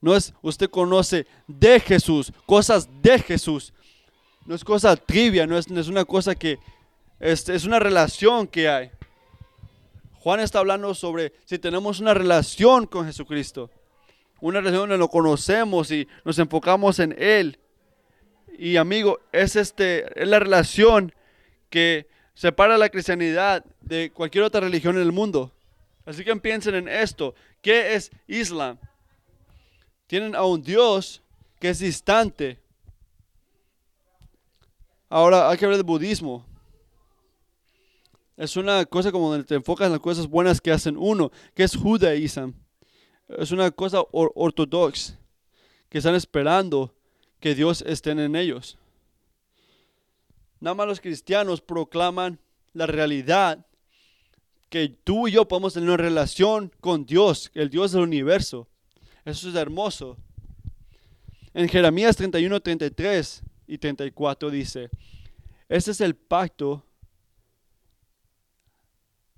[0.00, 3.74] No es usted conoce de Jesús, cosas de Jesús.
[4.44, 6.58] No es cosa trivia, no es, no es una cosa que
[7.20, 8.90] este, es una relación que hay.
[10.14, 13.70] Juan está hablando sobre si tenemos una relación con Jesucristo,
[14.40, 17.58] una relación donde lo conocemos y nos enfocamos en Él.
[18.58, 21.14] y amigo, es, este, es la relación
[21.70, 25.52] que separa la cristianidad de cualquier otra religión en el mundo.
[26.04, 27.34] Así que piensen en esto.
[27.60, 28.78] ¿Qué es Islam?
[30.06, 31.22] Tienen a un Dios
[31.60, 32.61] que es distante.
[35.12, 36.42] Ahora hay que hablar del budismo.
[38.34, 41.64] Es una cosa como donde te enfocas en las cosas buenas que hacen uno, que
[41.64, 42.54] es judaísmo.
[43.28, 45.18] Es una cosa ortodoxa,
[45.90, 46.94] que están esperando
[47.40, 48.78] que Dios esté en ellos.
[50.60, 52.38] Nada más los cristianos proclaman
[52.72, 53.66] la realidad
[54.70, 58.66] que tú y yo podemos tener una relación con Dios, el Dios del universo.
[59.26, 60.16] Eso es hermoso.
[61.52, 63.42] En Jeremías 31, 33
[63.72, 64.90] y 34 dice,
[65.66, 66.84] este es el pacto.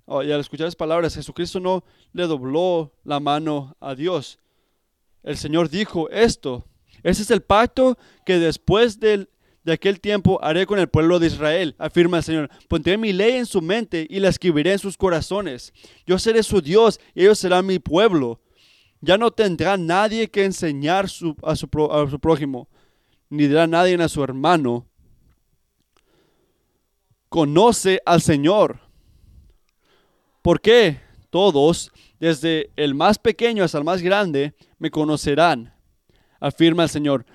[0.03, 4.37] Oh, y al escuchar las palabras, Jesucristo no le dobló la mano a Dios.
[5.23, 6.67] El Señor dijo esto.
[7.01, 9.27] Ese es el pacto que después de
[9.71, 12.49] aquel tiempo haré con el pueblo de Israel, afirma el Señor.
[12.67, 15.73] Pondré mi ley en su mente y la escribiré en sus corazones.
[16.05, 18.41] Yo seré su Dios y ellos serán mi pueblo.
[18.99, 21.05] Ya no tendrá nadie que enseñar
[21.43, 22.67] a su prójimo,
[23.29, 24.85] ni dirá nadie a su hermano.
[27.29, 28.79] Conoce al Señor.
[30.41, 31.01] ¿Por qué?
[31.29, 35.73] Todos, desde el más pequeño hasta el más grande, me conocerán,
[36.39, 37.25] afirma el Señor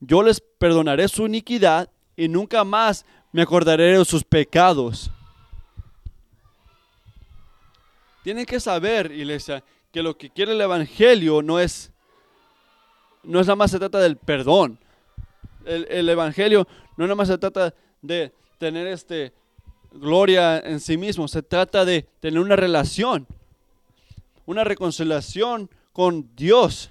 [0.00, 5.10] yo les perdonaré su iniquidad y nunca más me acordaré de sus pecados.
[8.22, 11.90] Tienen que saber, iglesia, que lo que quiere el Evangelio no es,
[13.22, 14.78] no es nada más se trata del perdón.
[15.68, 16.66] El, el Evangelio
[16.96, 19.32] no nada más se trata de tener este
[19.92, 23.26] gloria en sí mismo, se trata de tener una relación,
[24.46, 26.90] una reconciliación con Dios.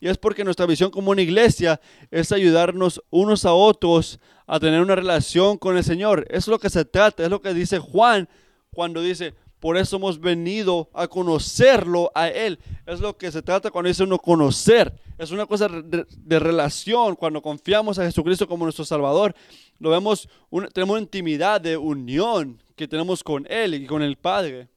[0.00, 1.80] Y es porque nuestra visión como una iglesia
[2.10, 6.26] es ayudarnos unos a otros a tener una relación con el Señor.
[6.28, 8.28] Es lo que se trata, es lo que dice Juan
[8.74, 12.58] cuando dice, por eso hemos venido a conocerlo a Él.
[12.84, 14.92] Es lo que se trata cuando dice uno conocer.
[15.18, 17.16] Es una cosa de, relación.
[17.16, 19.34] Cuando confiamos a Jesucristo como nuestro Salvador,
[19.78, 20.28] lo vemos,
[20.74, 24.68] tenemos intimidad de unión que tenemos con Él y con el Padre,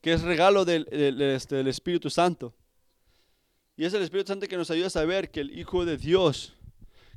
[0.00, 0.86] que es regalo del,
[1.20, 2.54] este, del Espíritu Santo.
[3.76, 6.54] Y es el Espíritu Santo que nos ayuda a saber que el Hijo de Dios,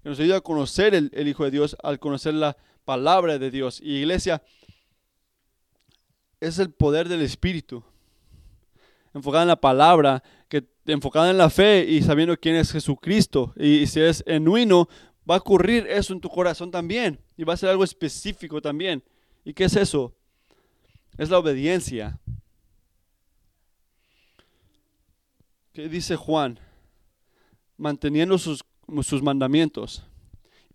[0.02, 3.80] que nos ayuda a conocer el, Hijo de Dios, al conocer la palabra de Dios.
[3.80, 4.42] Y iglesia,
[6.40, 7.84] es el poder del Espíritu.
[9.14, 13.54] Enfocada en la palabra, que enfocada en la fe y sabiendo quién es Jesucristo.
[13.56, 14.90] Y, si es genuino,
[15.28, 17.22] va a ocurrir eso en tu corazón también.
[17.38, 19.02] Y va a ser algo específico también.
[19.46, 20.14] ¿Y qué es eso?
[21.18, 22.20] Es la obediencia.
[25.72, 26.60] ¿Qué dice Juan?
[27.78, 28.66] Manteniendo sus,
[29.04, 30.04] sus mandamientos.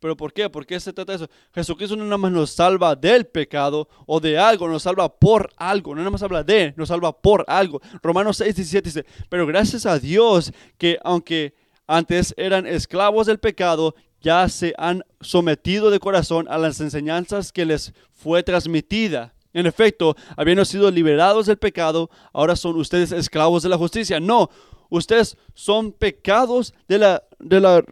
[0.01, 0.49] ¿Pero por qué?
[0.49, 1.31] ¿Por qué se trata de eso?
[1.55, 5.95] Jesucristo no nada más nos salva del pecado o de algo, nos salva por algo.
[5.95, 7.81] No nada más habla de, nos salva por algo.
[8.03, 11.55] Romanos 6, 17 dice, pero gracias a Dios que aunque
[11.87, 17.65] antes eran esclavos del pecado, ya se han sometido de corazón a las enseñanzas que
[17.65, 19.35] les fue transmitida.
[19.53, 24.21] En efecto, habiendo sido liberados del pecado, ahora son ustedes esclavos de la justicia.
[24.21, 24.51] No,
[24.89, 27.85] Ustedes son pecados de la, de la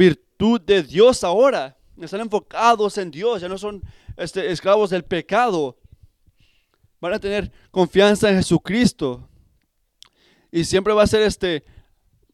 [0.00, 1.76] virtud de Dios ahora.
[2.00, 3.82] Están enfocados en Dios, ya no son
[4.16, 5.76] este, esclavos del pecado.
[7.00, 9.28] Van a tener confianza en Jesucristo.
[10.50, 11.62] Y siempre va a ser este,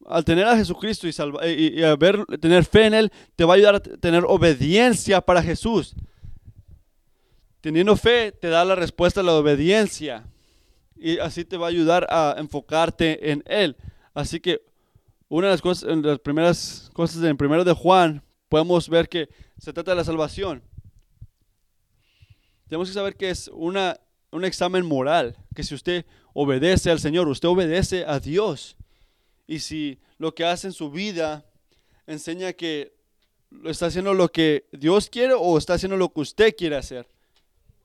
[0.05, 3.75] al tener a Jesucristo y, y, y tener fe en Él, te va a ayudar
[3.75, 5.93] a tener obediencia para Jesús.
[7.59, 10.25] Teniendo fe te da la respuesta a la obediencia.
[10.95, 13.75] Y así te va a ayudar a enfocarte en Él.
[14.13, 14.61] Así que
[15.29, 19.97] una de las primeras cosas en primero de Juan, podemos ver que se trata de
[19.97, 20.63] la salvación.
[22.67, 23.99] Tenemos que saber que es una,
[24.31, 28.77] un examen moral, que si usted obedece al Señor, usted obedece a Dios.
[29.47, 31.45] Y si lo que hace en su vida
[32.05, 32.97] enseña que
[33.65, 37.07] está haciendo lo que Dios quiere o está haciendo lo que usted quiere hacer.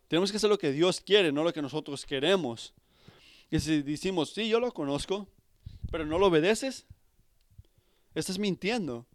[0.08, 2.74] Tenemos que hacer lo que Dios quiere, no lo que nosotros queremos.
[3.50, 5.28] Y si decimos, sí, yo lo conozco,
[5.90, 6.86] pero no lo obedeces,
[8.14, 9.06] estás mintiendo.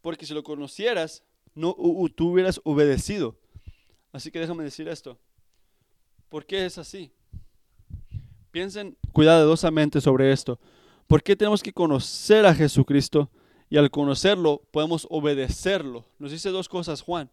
[0.00, 1.24] Porque si lo conocieras,
[1.54, 1.74] no
[2.14, 3.38] tú hubieras obedecido.
[4.12, 5.18] Así que déjame decir esto.
[6.28, 7.12] ¿Por qué es así?
[8.50, 10.60] Piensen cuidadosamente sobre esto.
[11.06, 13.30] ¿Por qué tenemos que conocer a Jesucristo?
[13.68, 16.06] Y al conocerlo podemos obedecerlo.
[16.18, 17.30] Nos dice dos cosas Juan.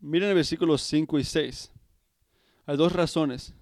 [0.00, 1.72] Miren el versículos 5 y 6.
[2.66, 3.54] Hay dos razones.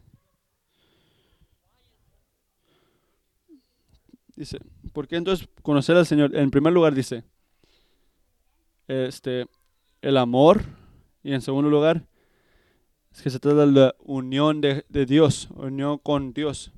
[4.36, 4.58] Dice,
[4.92, 6.36] ¿Por qué entonces conocer al Señor?
[6.36, 7.24] En primer lugar dice,
[8.86, 9.46] este,
[10.02, 10.62] el amor.
[11.22, 12.06] Y en segundo lugar,
[13.10, 16.72] es que se trata de la unión de, de Dios, unión con Dios.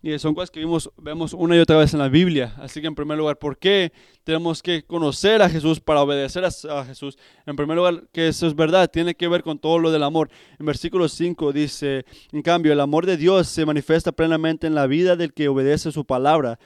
[0.00, 2.54] Y son cosas que vimos, vemos una y otra vez en la Biblia.
[2.58, 3.92] Así que en primer lugar, ¿por qué
[4.22, 7.18] tenemos que conocer a Jesús para obedecer a, Jesús?
[7.46, 10.30] En primer lugar, que eso es verdad, tiene que ver con todo lo del amor.
[10.60, 14.86] En versículo 5 dice, en cambio, el amor de Dios se manifiesta plenamente en la
[14.86, 16.60] vida del que obedece su palabra.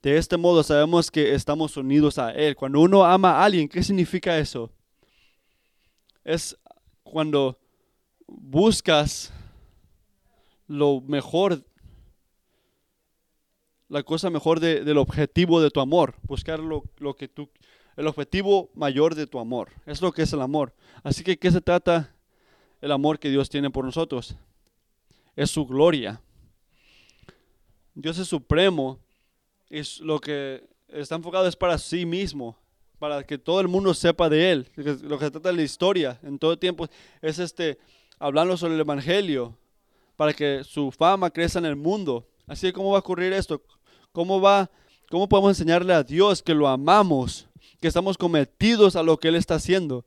[0.00, 2.56] De este modo sabemos que estamos unidos a Él.
[2.56, 4.72] Cuando uno ama a alguien, ¿qué significa eso?
[6.24, 6.56] Es
[7.02, 7.58] cuando
[8.26, 9.30] buscas
[10.66, 11.62] lo mejor
[13.92, 16.82] la cosa mejor del objetivo de tu amor, buscar lo,
[17.14, 17.50] que tú,
[17.94, 19.68] el objetivo mayor de tu amor.
[19.84, 20.72] Es lo que es el amor.
[21.02, 22.10] Así que, ¿qué se trata
[22.80, 24.34] el amor que Dios tiene por nosotros?
[25.36, 26.22] Es su gloria.
[27.92, 28.98] Dios es supremo.
[29.68, 32.56] Es lo que está enfocado es para sí mismo,
[32.98, 34.70] para que todo el mundo sepa de Él.
[35.02, 36.88] Lo que se trata de la historia en todo tiempo
[37.20, 37.78] es este,
[38.18, 39.54] hablando sobre el Evangelio,
[40.16, 42.26] para que su fama crezca en el mundo.
[42.46, 43.62] Así que, ¿cómo va a ocurrir esto?
[44.12, 44.70] ¿Cómo va?
[45.10, 47.46] ¿Cómo podemos enseñarle a Dios que lo amamos,
[47.80, 50.04] que estamos cometidos a lo que Él está haciendo?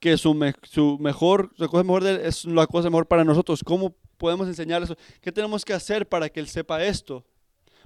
[0.00, 3.62] Que su, mejor, cosa mejor es la cosa mejor para nosotros.
[3.62, 4.96] ¿Cómo podemos enseñarle eso?
[5.20, 7.22] ¿Qué tenemos que hacer para que Él sepa esto?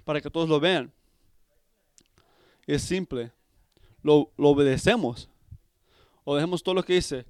[0.04, 0.92] Para que todos lo vean.
[2.66, 3.32] Es simple.
[4.00, 5.28] Lo, lo obedecemos.
[6.22, 7.26] O dejemos todo lo que dice.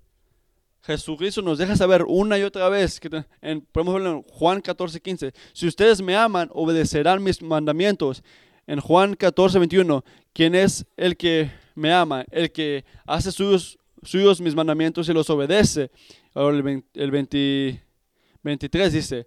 [0.85, 5.01] Jesucristo nos deja saber una y otra vez, que en, podemos verlo en Juan 14,
[5.01, 8.23] 15, si ustedes me aman, obedecerán mis mandamientos.
[8.67, 10.05] En Juan 14, 21,
[10.35, 12.27] ¿quién es el que me ama?
[12.31, 15.91] El que hace suyos, mis mandamientos y los obedece.
[16.35, 16.59] Ahora
[16.93, 19.27] el, 23 dice,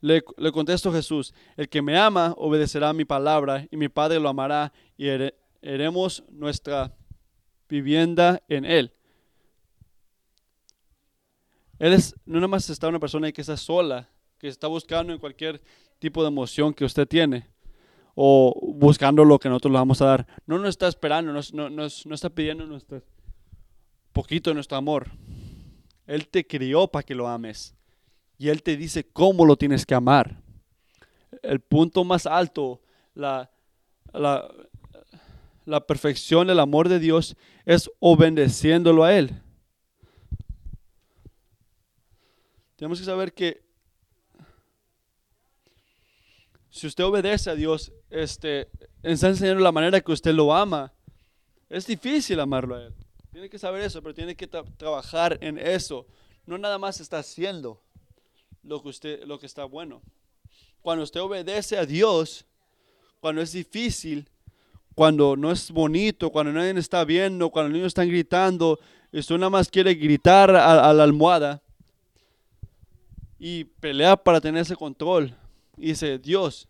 [0.00, 4.28] le, le contesto Jesús, el que me ama obedecerá mi palabra y mi Padre lo
[4.28, 5.08] amará y
[5.62, 6.92] haremos nuestra
[7.68, 8.95] vivienda en él.
[11.78, 14.08] Él es, no nada más está una persona que está sola,
[14.38, 15.62] que está buscando en cualquier
[15.98, 17.48] tipo de emoción que usted tiene
[18.14, 20.26] o buscando lo que nosotros le vamos a dar.
[20.46, 23.02] No nos está esperando, no, no, está pidiendo nuestro,
[24.12, 25.10] poquito de nuestro amor.
[26.06, 27.74] Él te crió para que lo ames
[28.38, 30.40] y Él te dice cómo lo tienes que amar.
[31.42, 32.80] El punto más alto,
[33.14, 33.50] la,
[34.14, 34.48] la,
[35.66, 39.42] la perfección del amor de Dios es obedeciéndolo a Él.
[42.76, 43.64] Tenemos que saber que
[46.68, 48.68] si usted obedece a Dios, este,
[49.02, 50.92] está enseñando la manera que usted lo ama.
[51.70, 52.94] Es difícil amarlo a Él.
[53.32, 56.06] Tiene que saber eso, pero tiene que trabajar en eso.
[56.44, 57.82] No nada más está haciendo
[58.62, 60.02] lo que, usted, lo que está bueno.
[60.82, 62.44] Cuando usted obedece a Dios,
[63.20, 64.28] cuando es difícil,
[64.94, 68.78] cuando no es bonito, cuando nadie está viendo, cuando los niños están gritando,
[69.12, 71.62] y usted nada más quiere gritar a la almohada,
[73.38, 75.36] y pelea para tener ese control.
[75.76, 76.68] Y dice, Dios,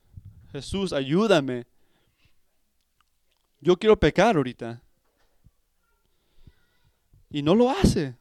[0.53, 1.67] Jesús, ayúdame.
[3.61, 4.83] Yo quiero pecar ahorita.
[7.31, 8.17] Y no lo hace.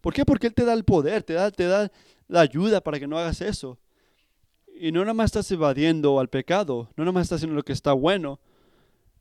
[0.00, 0.24] ¿Por qué?
[0.24, 1.90] Porque Él te da el poder, te da, te da
[2.28, 3.78] la ayuda para que no hagas eso.
[4.78, 7.72] Y no nada más estás evadiendo al pecado, no nada más estás haciendo lo que
[7.72, 8.40] está bueno.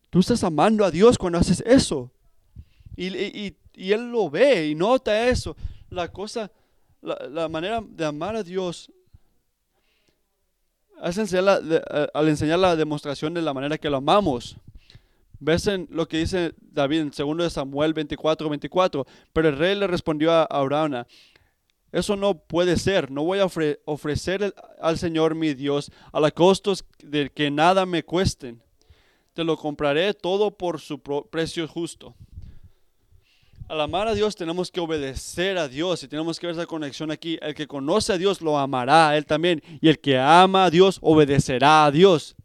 [0.09, 2.11] Tú estás amando a Dios cuando haces eso.
[2.95, 5.55] Y, y, y Él lo ve y nota eso.
[5.89, 6.51] La cosa
[7.03, 8.91] la, manera de amar a Dios
[11.03, 14.55] es enseñar eh, al enseñar la demostración de la manera que lo amamos.
[15.39, 19.05] Ves en lo que dice David en 2 Samuel 24, 24.
[19.33, 21.03] Pero el rey le respondió a Abraham,
[21.91, 23.45] eso no puede ser, no voy a
[23.85, 28.63] ofrecer al Señor mi Dios a la costos de que nada me cuesten.
[29.33, 32.15] Te lo compraré todo por su precio justo
[33.73, 37.09] al amar a Dios tenemos que obedecer a Dios y tenemos que ver esa conexión
[37.09, 37.39] aquí.
[37.41, 40.69] El que conoce a Dios lo amará a Él también y el que ama a
[40.69, 42.35] Dios obedecerá a Dios.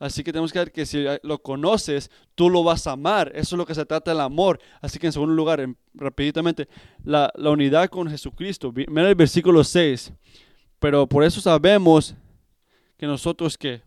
[0.00, 3.30] Así que tenemos que ver que si lo conoces, tú lo vas a amar.
[3.32, 4.58] Eso es lo que se trata del amor.
[4.80, 5.64] Así que en segundo lugar,
[5.94, 6.68] rapiditamente,
[7.04, 8.72] la, la unidad con Jesucristo.
[8.74, 10.12] Mira el versículo 6.
[10.80, 12.14] Pero por eso sabemos
[12.98, 13.82] que nosotros que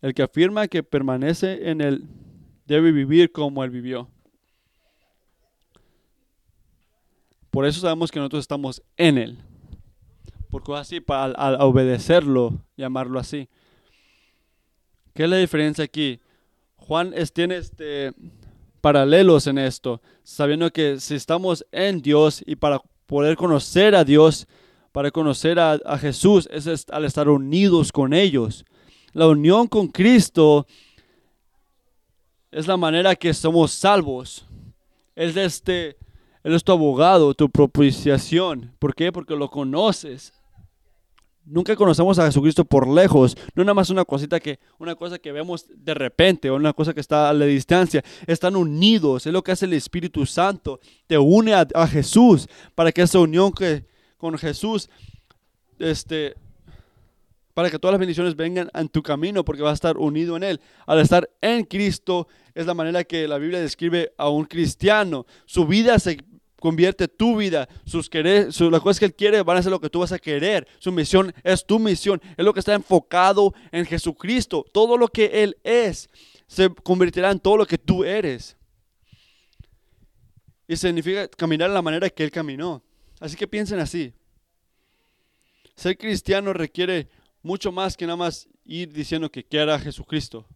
[0.00, 2.04] el que afirma que permanece en el
[2.68, 4.08] debe vivir como Él vivió.
[7.50, 9.38] Por eso sabemos que nosotros estamos en Él.
[10.50, 13.48] Porque así, para al, obedecerlo, llamarlo así.
[15.14, 16.20] ¿Qué es la diferencia aquí?
[16.76, 18.12] Juan tiene este,
[18.80, 24.46] paralelos en esto, sabiendo que si estamos en Dios y para poder conocer a Dios,
[24.92, 28.64] para conocer a, Jesús es est- al estar unidos con ellos.
[29.12, 30.66] La unión con Cristo
[32.50, 34.46] es la manera que somos salvos.
[35.14, 35.96] Es este,
[36.42, 38.74] Él es tu abogado, tu propiciación.
[38.78, 39.12] ¿Por qué?
[39.12, 40.32] Porque lo conoces.
[41.44, 45.32] Nunca conocemos a Jesucristo por lejos, no nada más una cosita que, una cosa que
[45.32, 48.04] vemos de repente o una cosa que está a la distancia.
[48.26, 50.78] Están unidos, es lo que hace el Espíritu Santo.
[51.06, 53.86] Te une a, a Jesús para que esa unión que,
[54.18, 54.90] con Jesús,
[55.78, 56.34] este,
[57.58, 60.44] para que todas las bendiciones vengan en tu camino porque vas a estar unido en
[60.44, 60.60] Él.
[60.86, 65.26] Al estar en Cristo es la manera que la Biblia describe a un cristiano.
[65.44, 66.18] Su vida se
[66.60, 69.80] convierte tu vida, sus querer, su- las cosas que Él quiere van a ser lo
[69.80, 70.68] que tú vas a querer.
[70.78, 74.64] Su misión es tu misión, es lo que está enfocado en Jesucristo.
[74.72, 76.08] Todo lo que Él es
[76.46, 78.56] se convertirá en todo lo que tú eres.
[80.68, 82.84] Y significa caminar de la manera que Él caminó.
[83.18, 84.12] Así que piensen así.
[85.74, 87.08] Ser cristiano requiere
[87.42, 90.46] mucho más que nada más ir diciendo que quiera Jesucristo.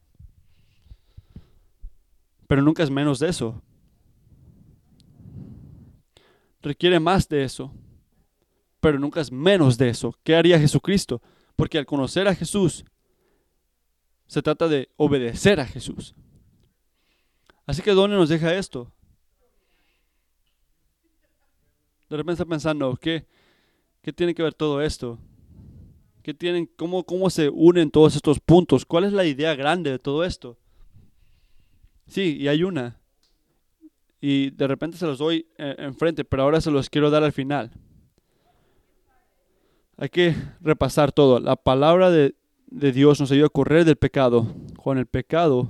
[2.46, 3.62] Pero nunca es menos de eso.
[6.60, 7.72] Requiere más de eso.
[8.80, 10.14] Pero nunca es menos de eso.
[10.22, 11.22] ¿Qué haría Jesucristo?
[11.56, 12.84] Porque al conocer a Jesús,
[14.26, 16.14] se trata de obedecer a Jesús.
[17.66, 18.92] Así que ¿dónde nos deja esto?
[22.10, 23.26] De repente está pensando, ¿qué,
[24.02, 25.18] qué tiene que ver todo esto?
[26.22, 28.84] ¿Qué tienen, cómo, ¿Cómo se unen todos estos puntos?
[28.84, 30.56] ¿Cuál es la idea grande de todo esto?
[32.06, 33.00] Sí, y hay una.
[34.20, 37.32] Y de repente se los doy eh, enfrente, pero ahora se los quiero dar al
[37.32, 37.72] final.
[39.96, 41.40] Hay que repasar todo.
[41.40, 44.46] La palabra de, de Dios nos ayuda a correr del pecado.
[44.76, 45.68] Con el pecado,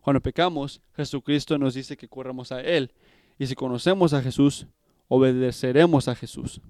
[0.00, 2.92] cuando pecamos, Jesucristo nos dice que corramos a Él.
[3.36, 4.68] Y si conocemos a Jesús,
[5.08, 6.60] obedeceremos a Jesús.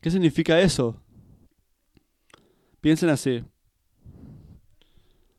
[0.00, 1.00] ¿Qué significa eso?
[2.86, 3.42] Piensen así.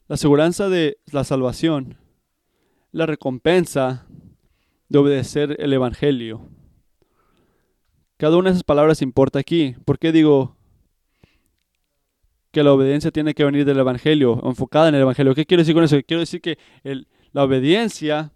[0.10, 1.96] La aseguranza de la salvación,
[2.92, 4.06] la recompensa
[4.90, 6.42] de obedecer el Evangelio.
[8.18, 9.78] Cada una de esas palabras importa aquí.
[9.86, 10.58] ¿Por qué digo
[12.52, 15.34] que la obediencia tiene que venir del Evangelio, enfocada en el Evangelio?
[15.34, 15.96] ¿Qué quiero decir con eso?
[16.06, 16.58] Quiero decir que
[17.32, 18.34] la obediencia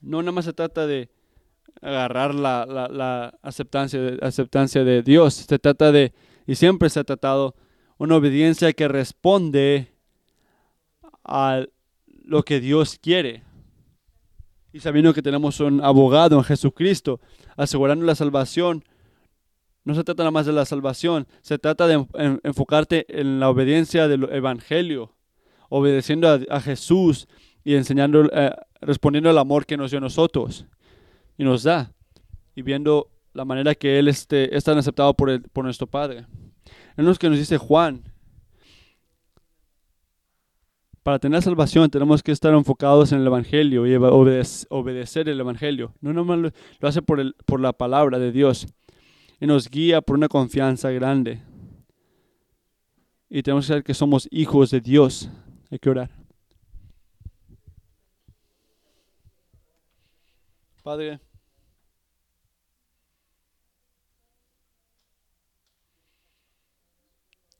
[0.00, 1.08] no nada más se trata de
[1.80, 5.34] agarrar la, aceptancia, aceptancia de Dios.
[5.34, 6.12] Se trata de,
[6.48, 7.54] y siempre se ha tratado,
[7.98, 9.92] una obediencia que responde
[11.24, 11.64] a
[12.24, 13.42] lo que Dios quiere.
[14.72, 17.20] Y sabiendo que tenemos un abogado en Jesucristo,
[17.56, 18.84] asegurando la salvación,
[19.84, 23.40] no se trata nada más de la salvación, se trata de en- en- enfocarte en
[23.40, 25.14] la obediencia del Evangelio,
[25.68, 27.26] obedeciendo a, Jesús
[27.64, 30.66] y enseñando, eh, respondiendo al amor que nos dio a nosotros
[31.38, 31.92] y nos da,
[32.54, 36.26] y viendo la manera que Él este, es tan aceptado por nuestro Padre.
[36.96, 38.02] Es lo que nos dice Juan.
[41.02, 45.94] Para tener salvación tenemos que estar enfocados en el Evangelio y obedecer el Evangelio.
[46.00, 46.50] No nomás lo,
[46.88, 48.66] hace por, por la palabra de Dios
[49.38, 51.42] y nos guía por una confianza grande.
[53.28, 55.30] Y tenemos que saber que somos hijos de Dios.
[55.70, 56.10] Hay que orar.
[60.82, 61.20] Padre,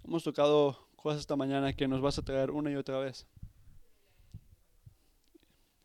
[0.07, 3.27] hemos tocado cosas esta mañana que nos vas a traer una y otra vez.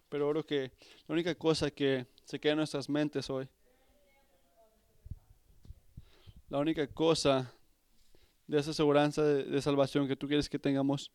[0.10, 0.72] Pero oro que
[1.08, 3.48] la única cosa que se queda en nuestras mentes hoy,
[6.50, 7.52] la única cosa
[8.46, 11.12] de esa aseguranza de, de salvación que tú quieres que tengamos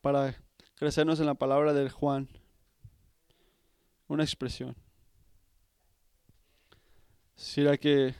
[0.00, 0.34] para
[0.74, 2.28] crecernos en la palabra del Juan,
[4.08, 4.74] una expresión.
[7.36, 8.14] Será que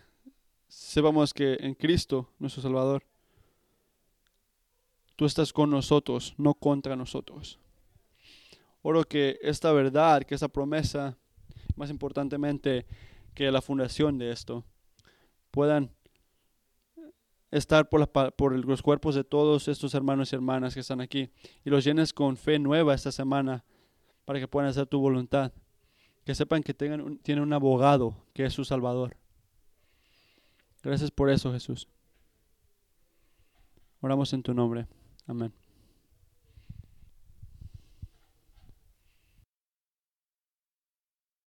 [0.68, 3.09] sepamos que en Cristo, nuestro Salvador,
[5.20, 7.58] tú estás con nosotros, no contra nosotros.
[8.80, 11.18] Oro que esta verdad, que esta promesa,
[11.76, 12.86] más importantemente
[13.34, 14.64] que la fundación de esto,
[15.50, 15.90] puedan
[17.50, 21.28] estar por, la por los cuerpos de todos estos hermanos y hermanas que están aquí
[21.66, 23.62] y los llenes con fe nueva esta semana
[24.24, 25.52] para que puedan hacer tu voluntad.
[26.24, 29.18] Que sepan que tengan tienen un abogado que es su Salvador.
[30.82, 31.88] Gracias por eso, Jesús.
[34.00, 34.86] Oramos en tu nombre.
[35.30, 35.52] Amen.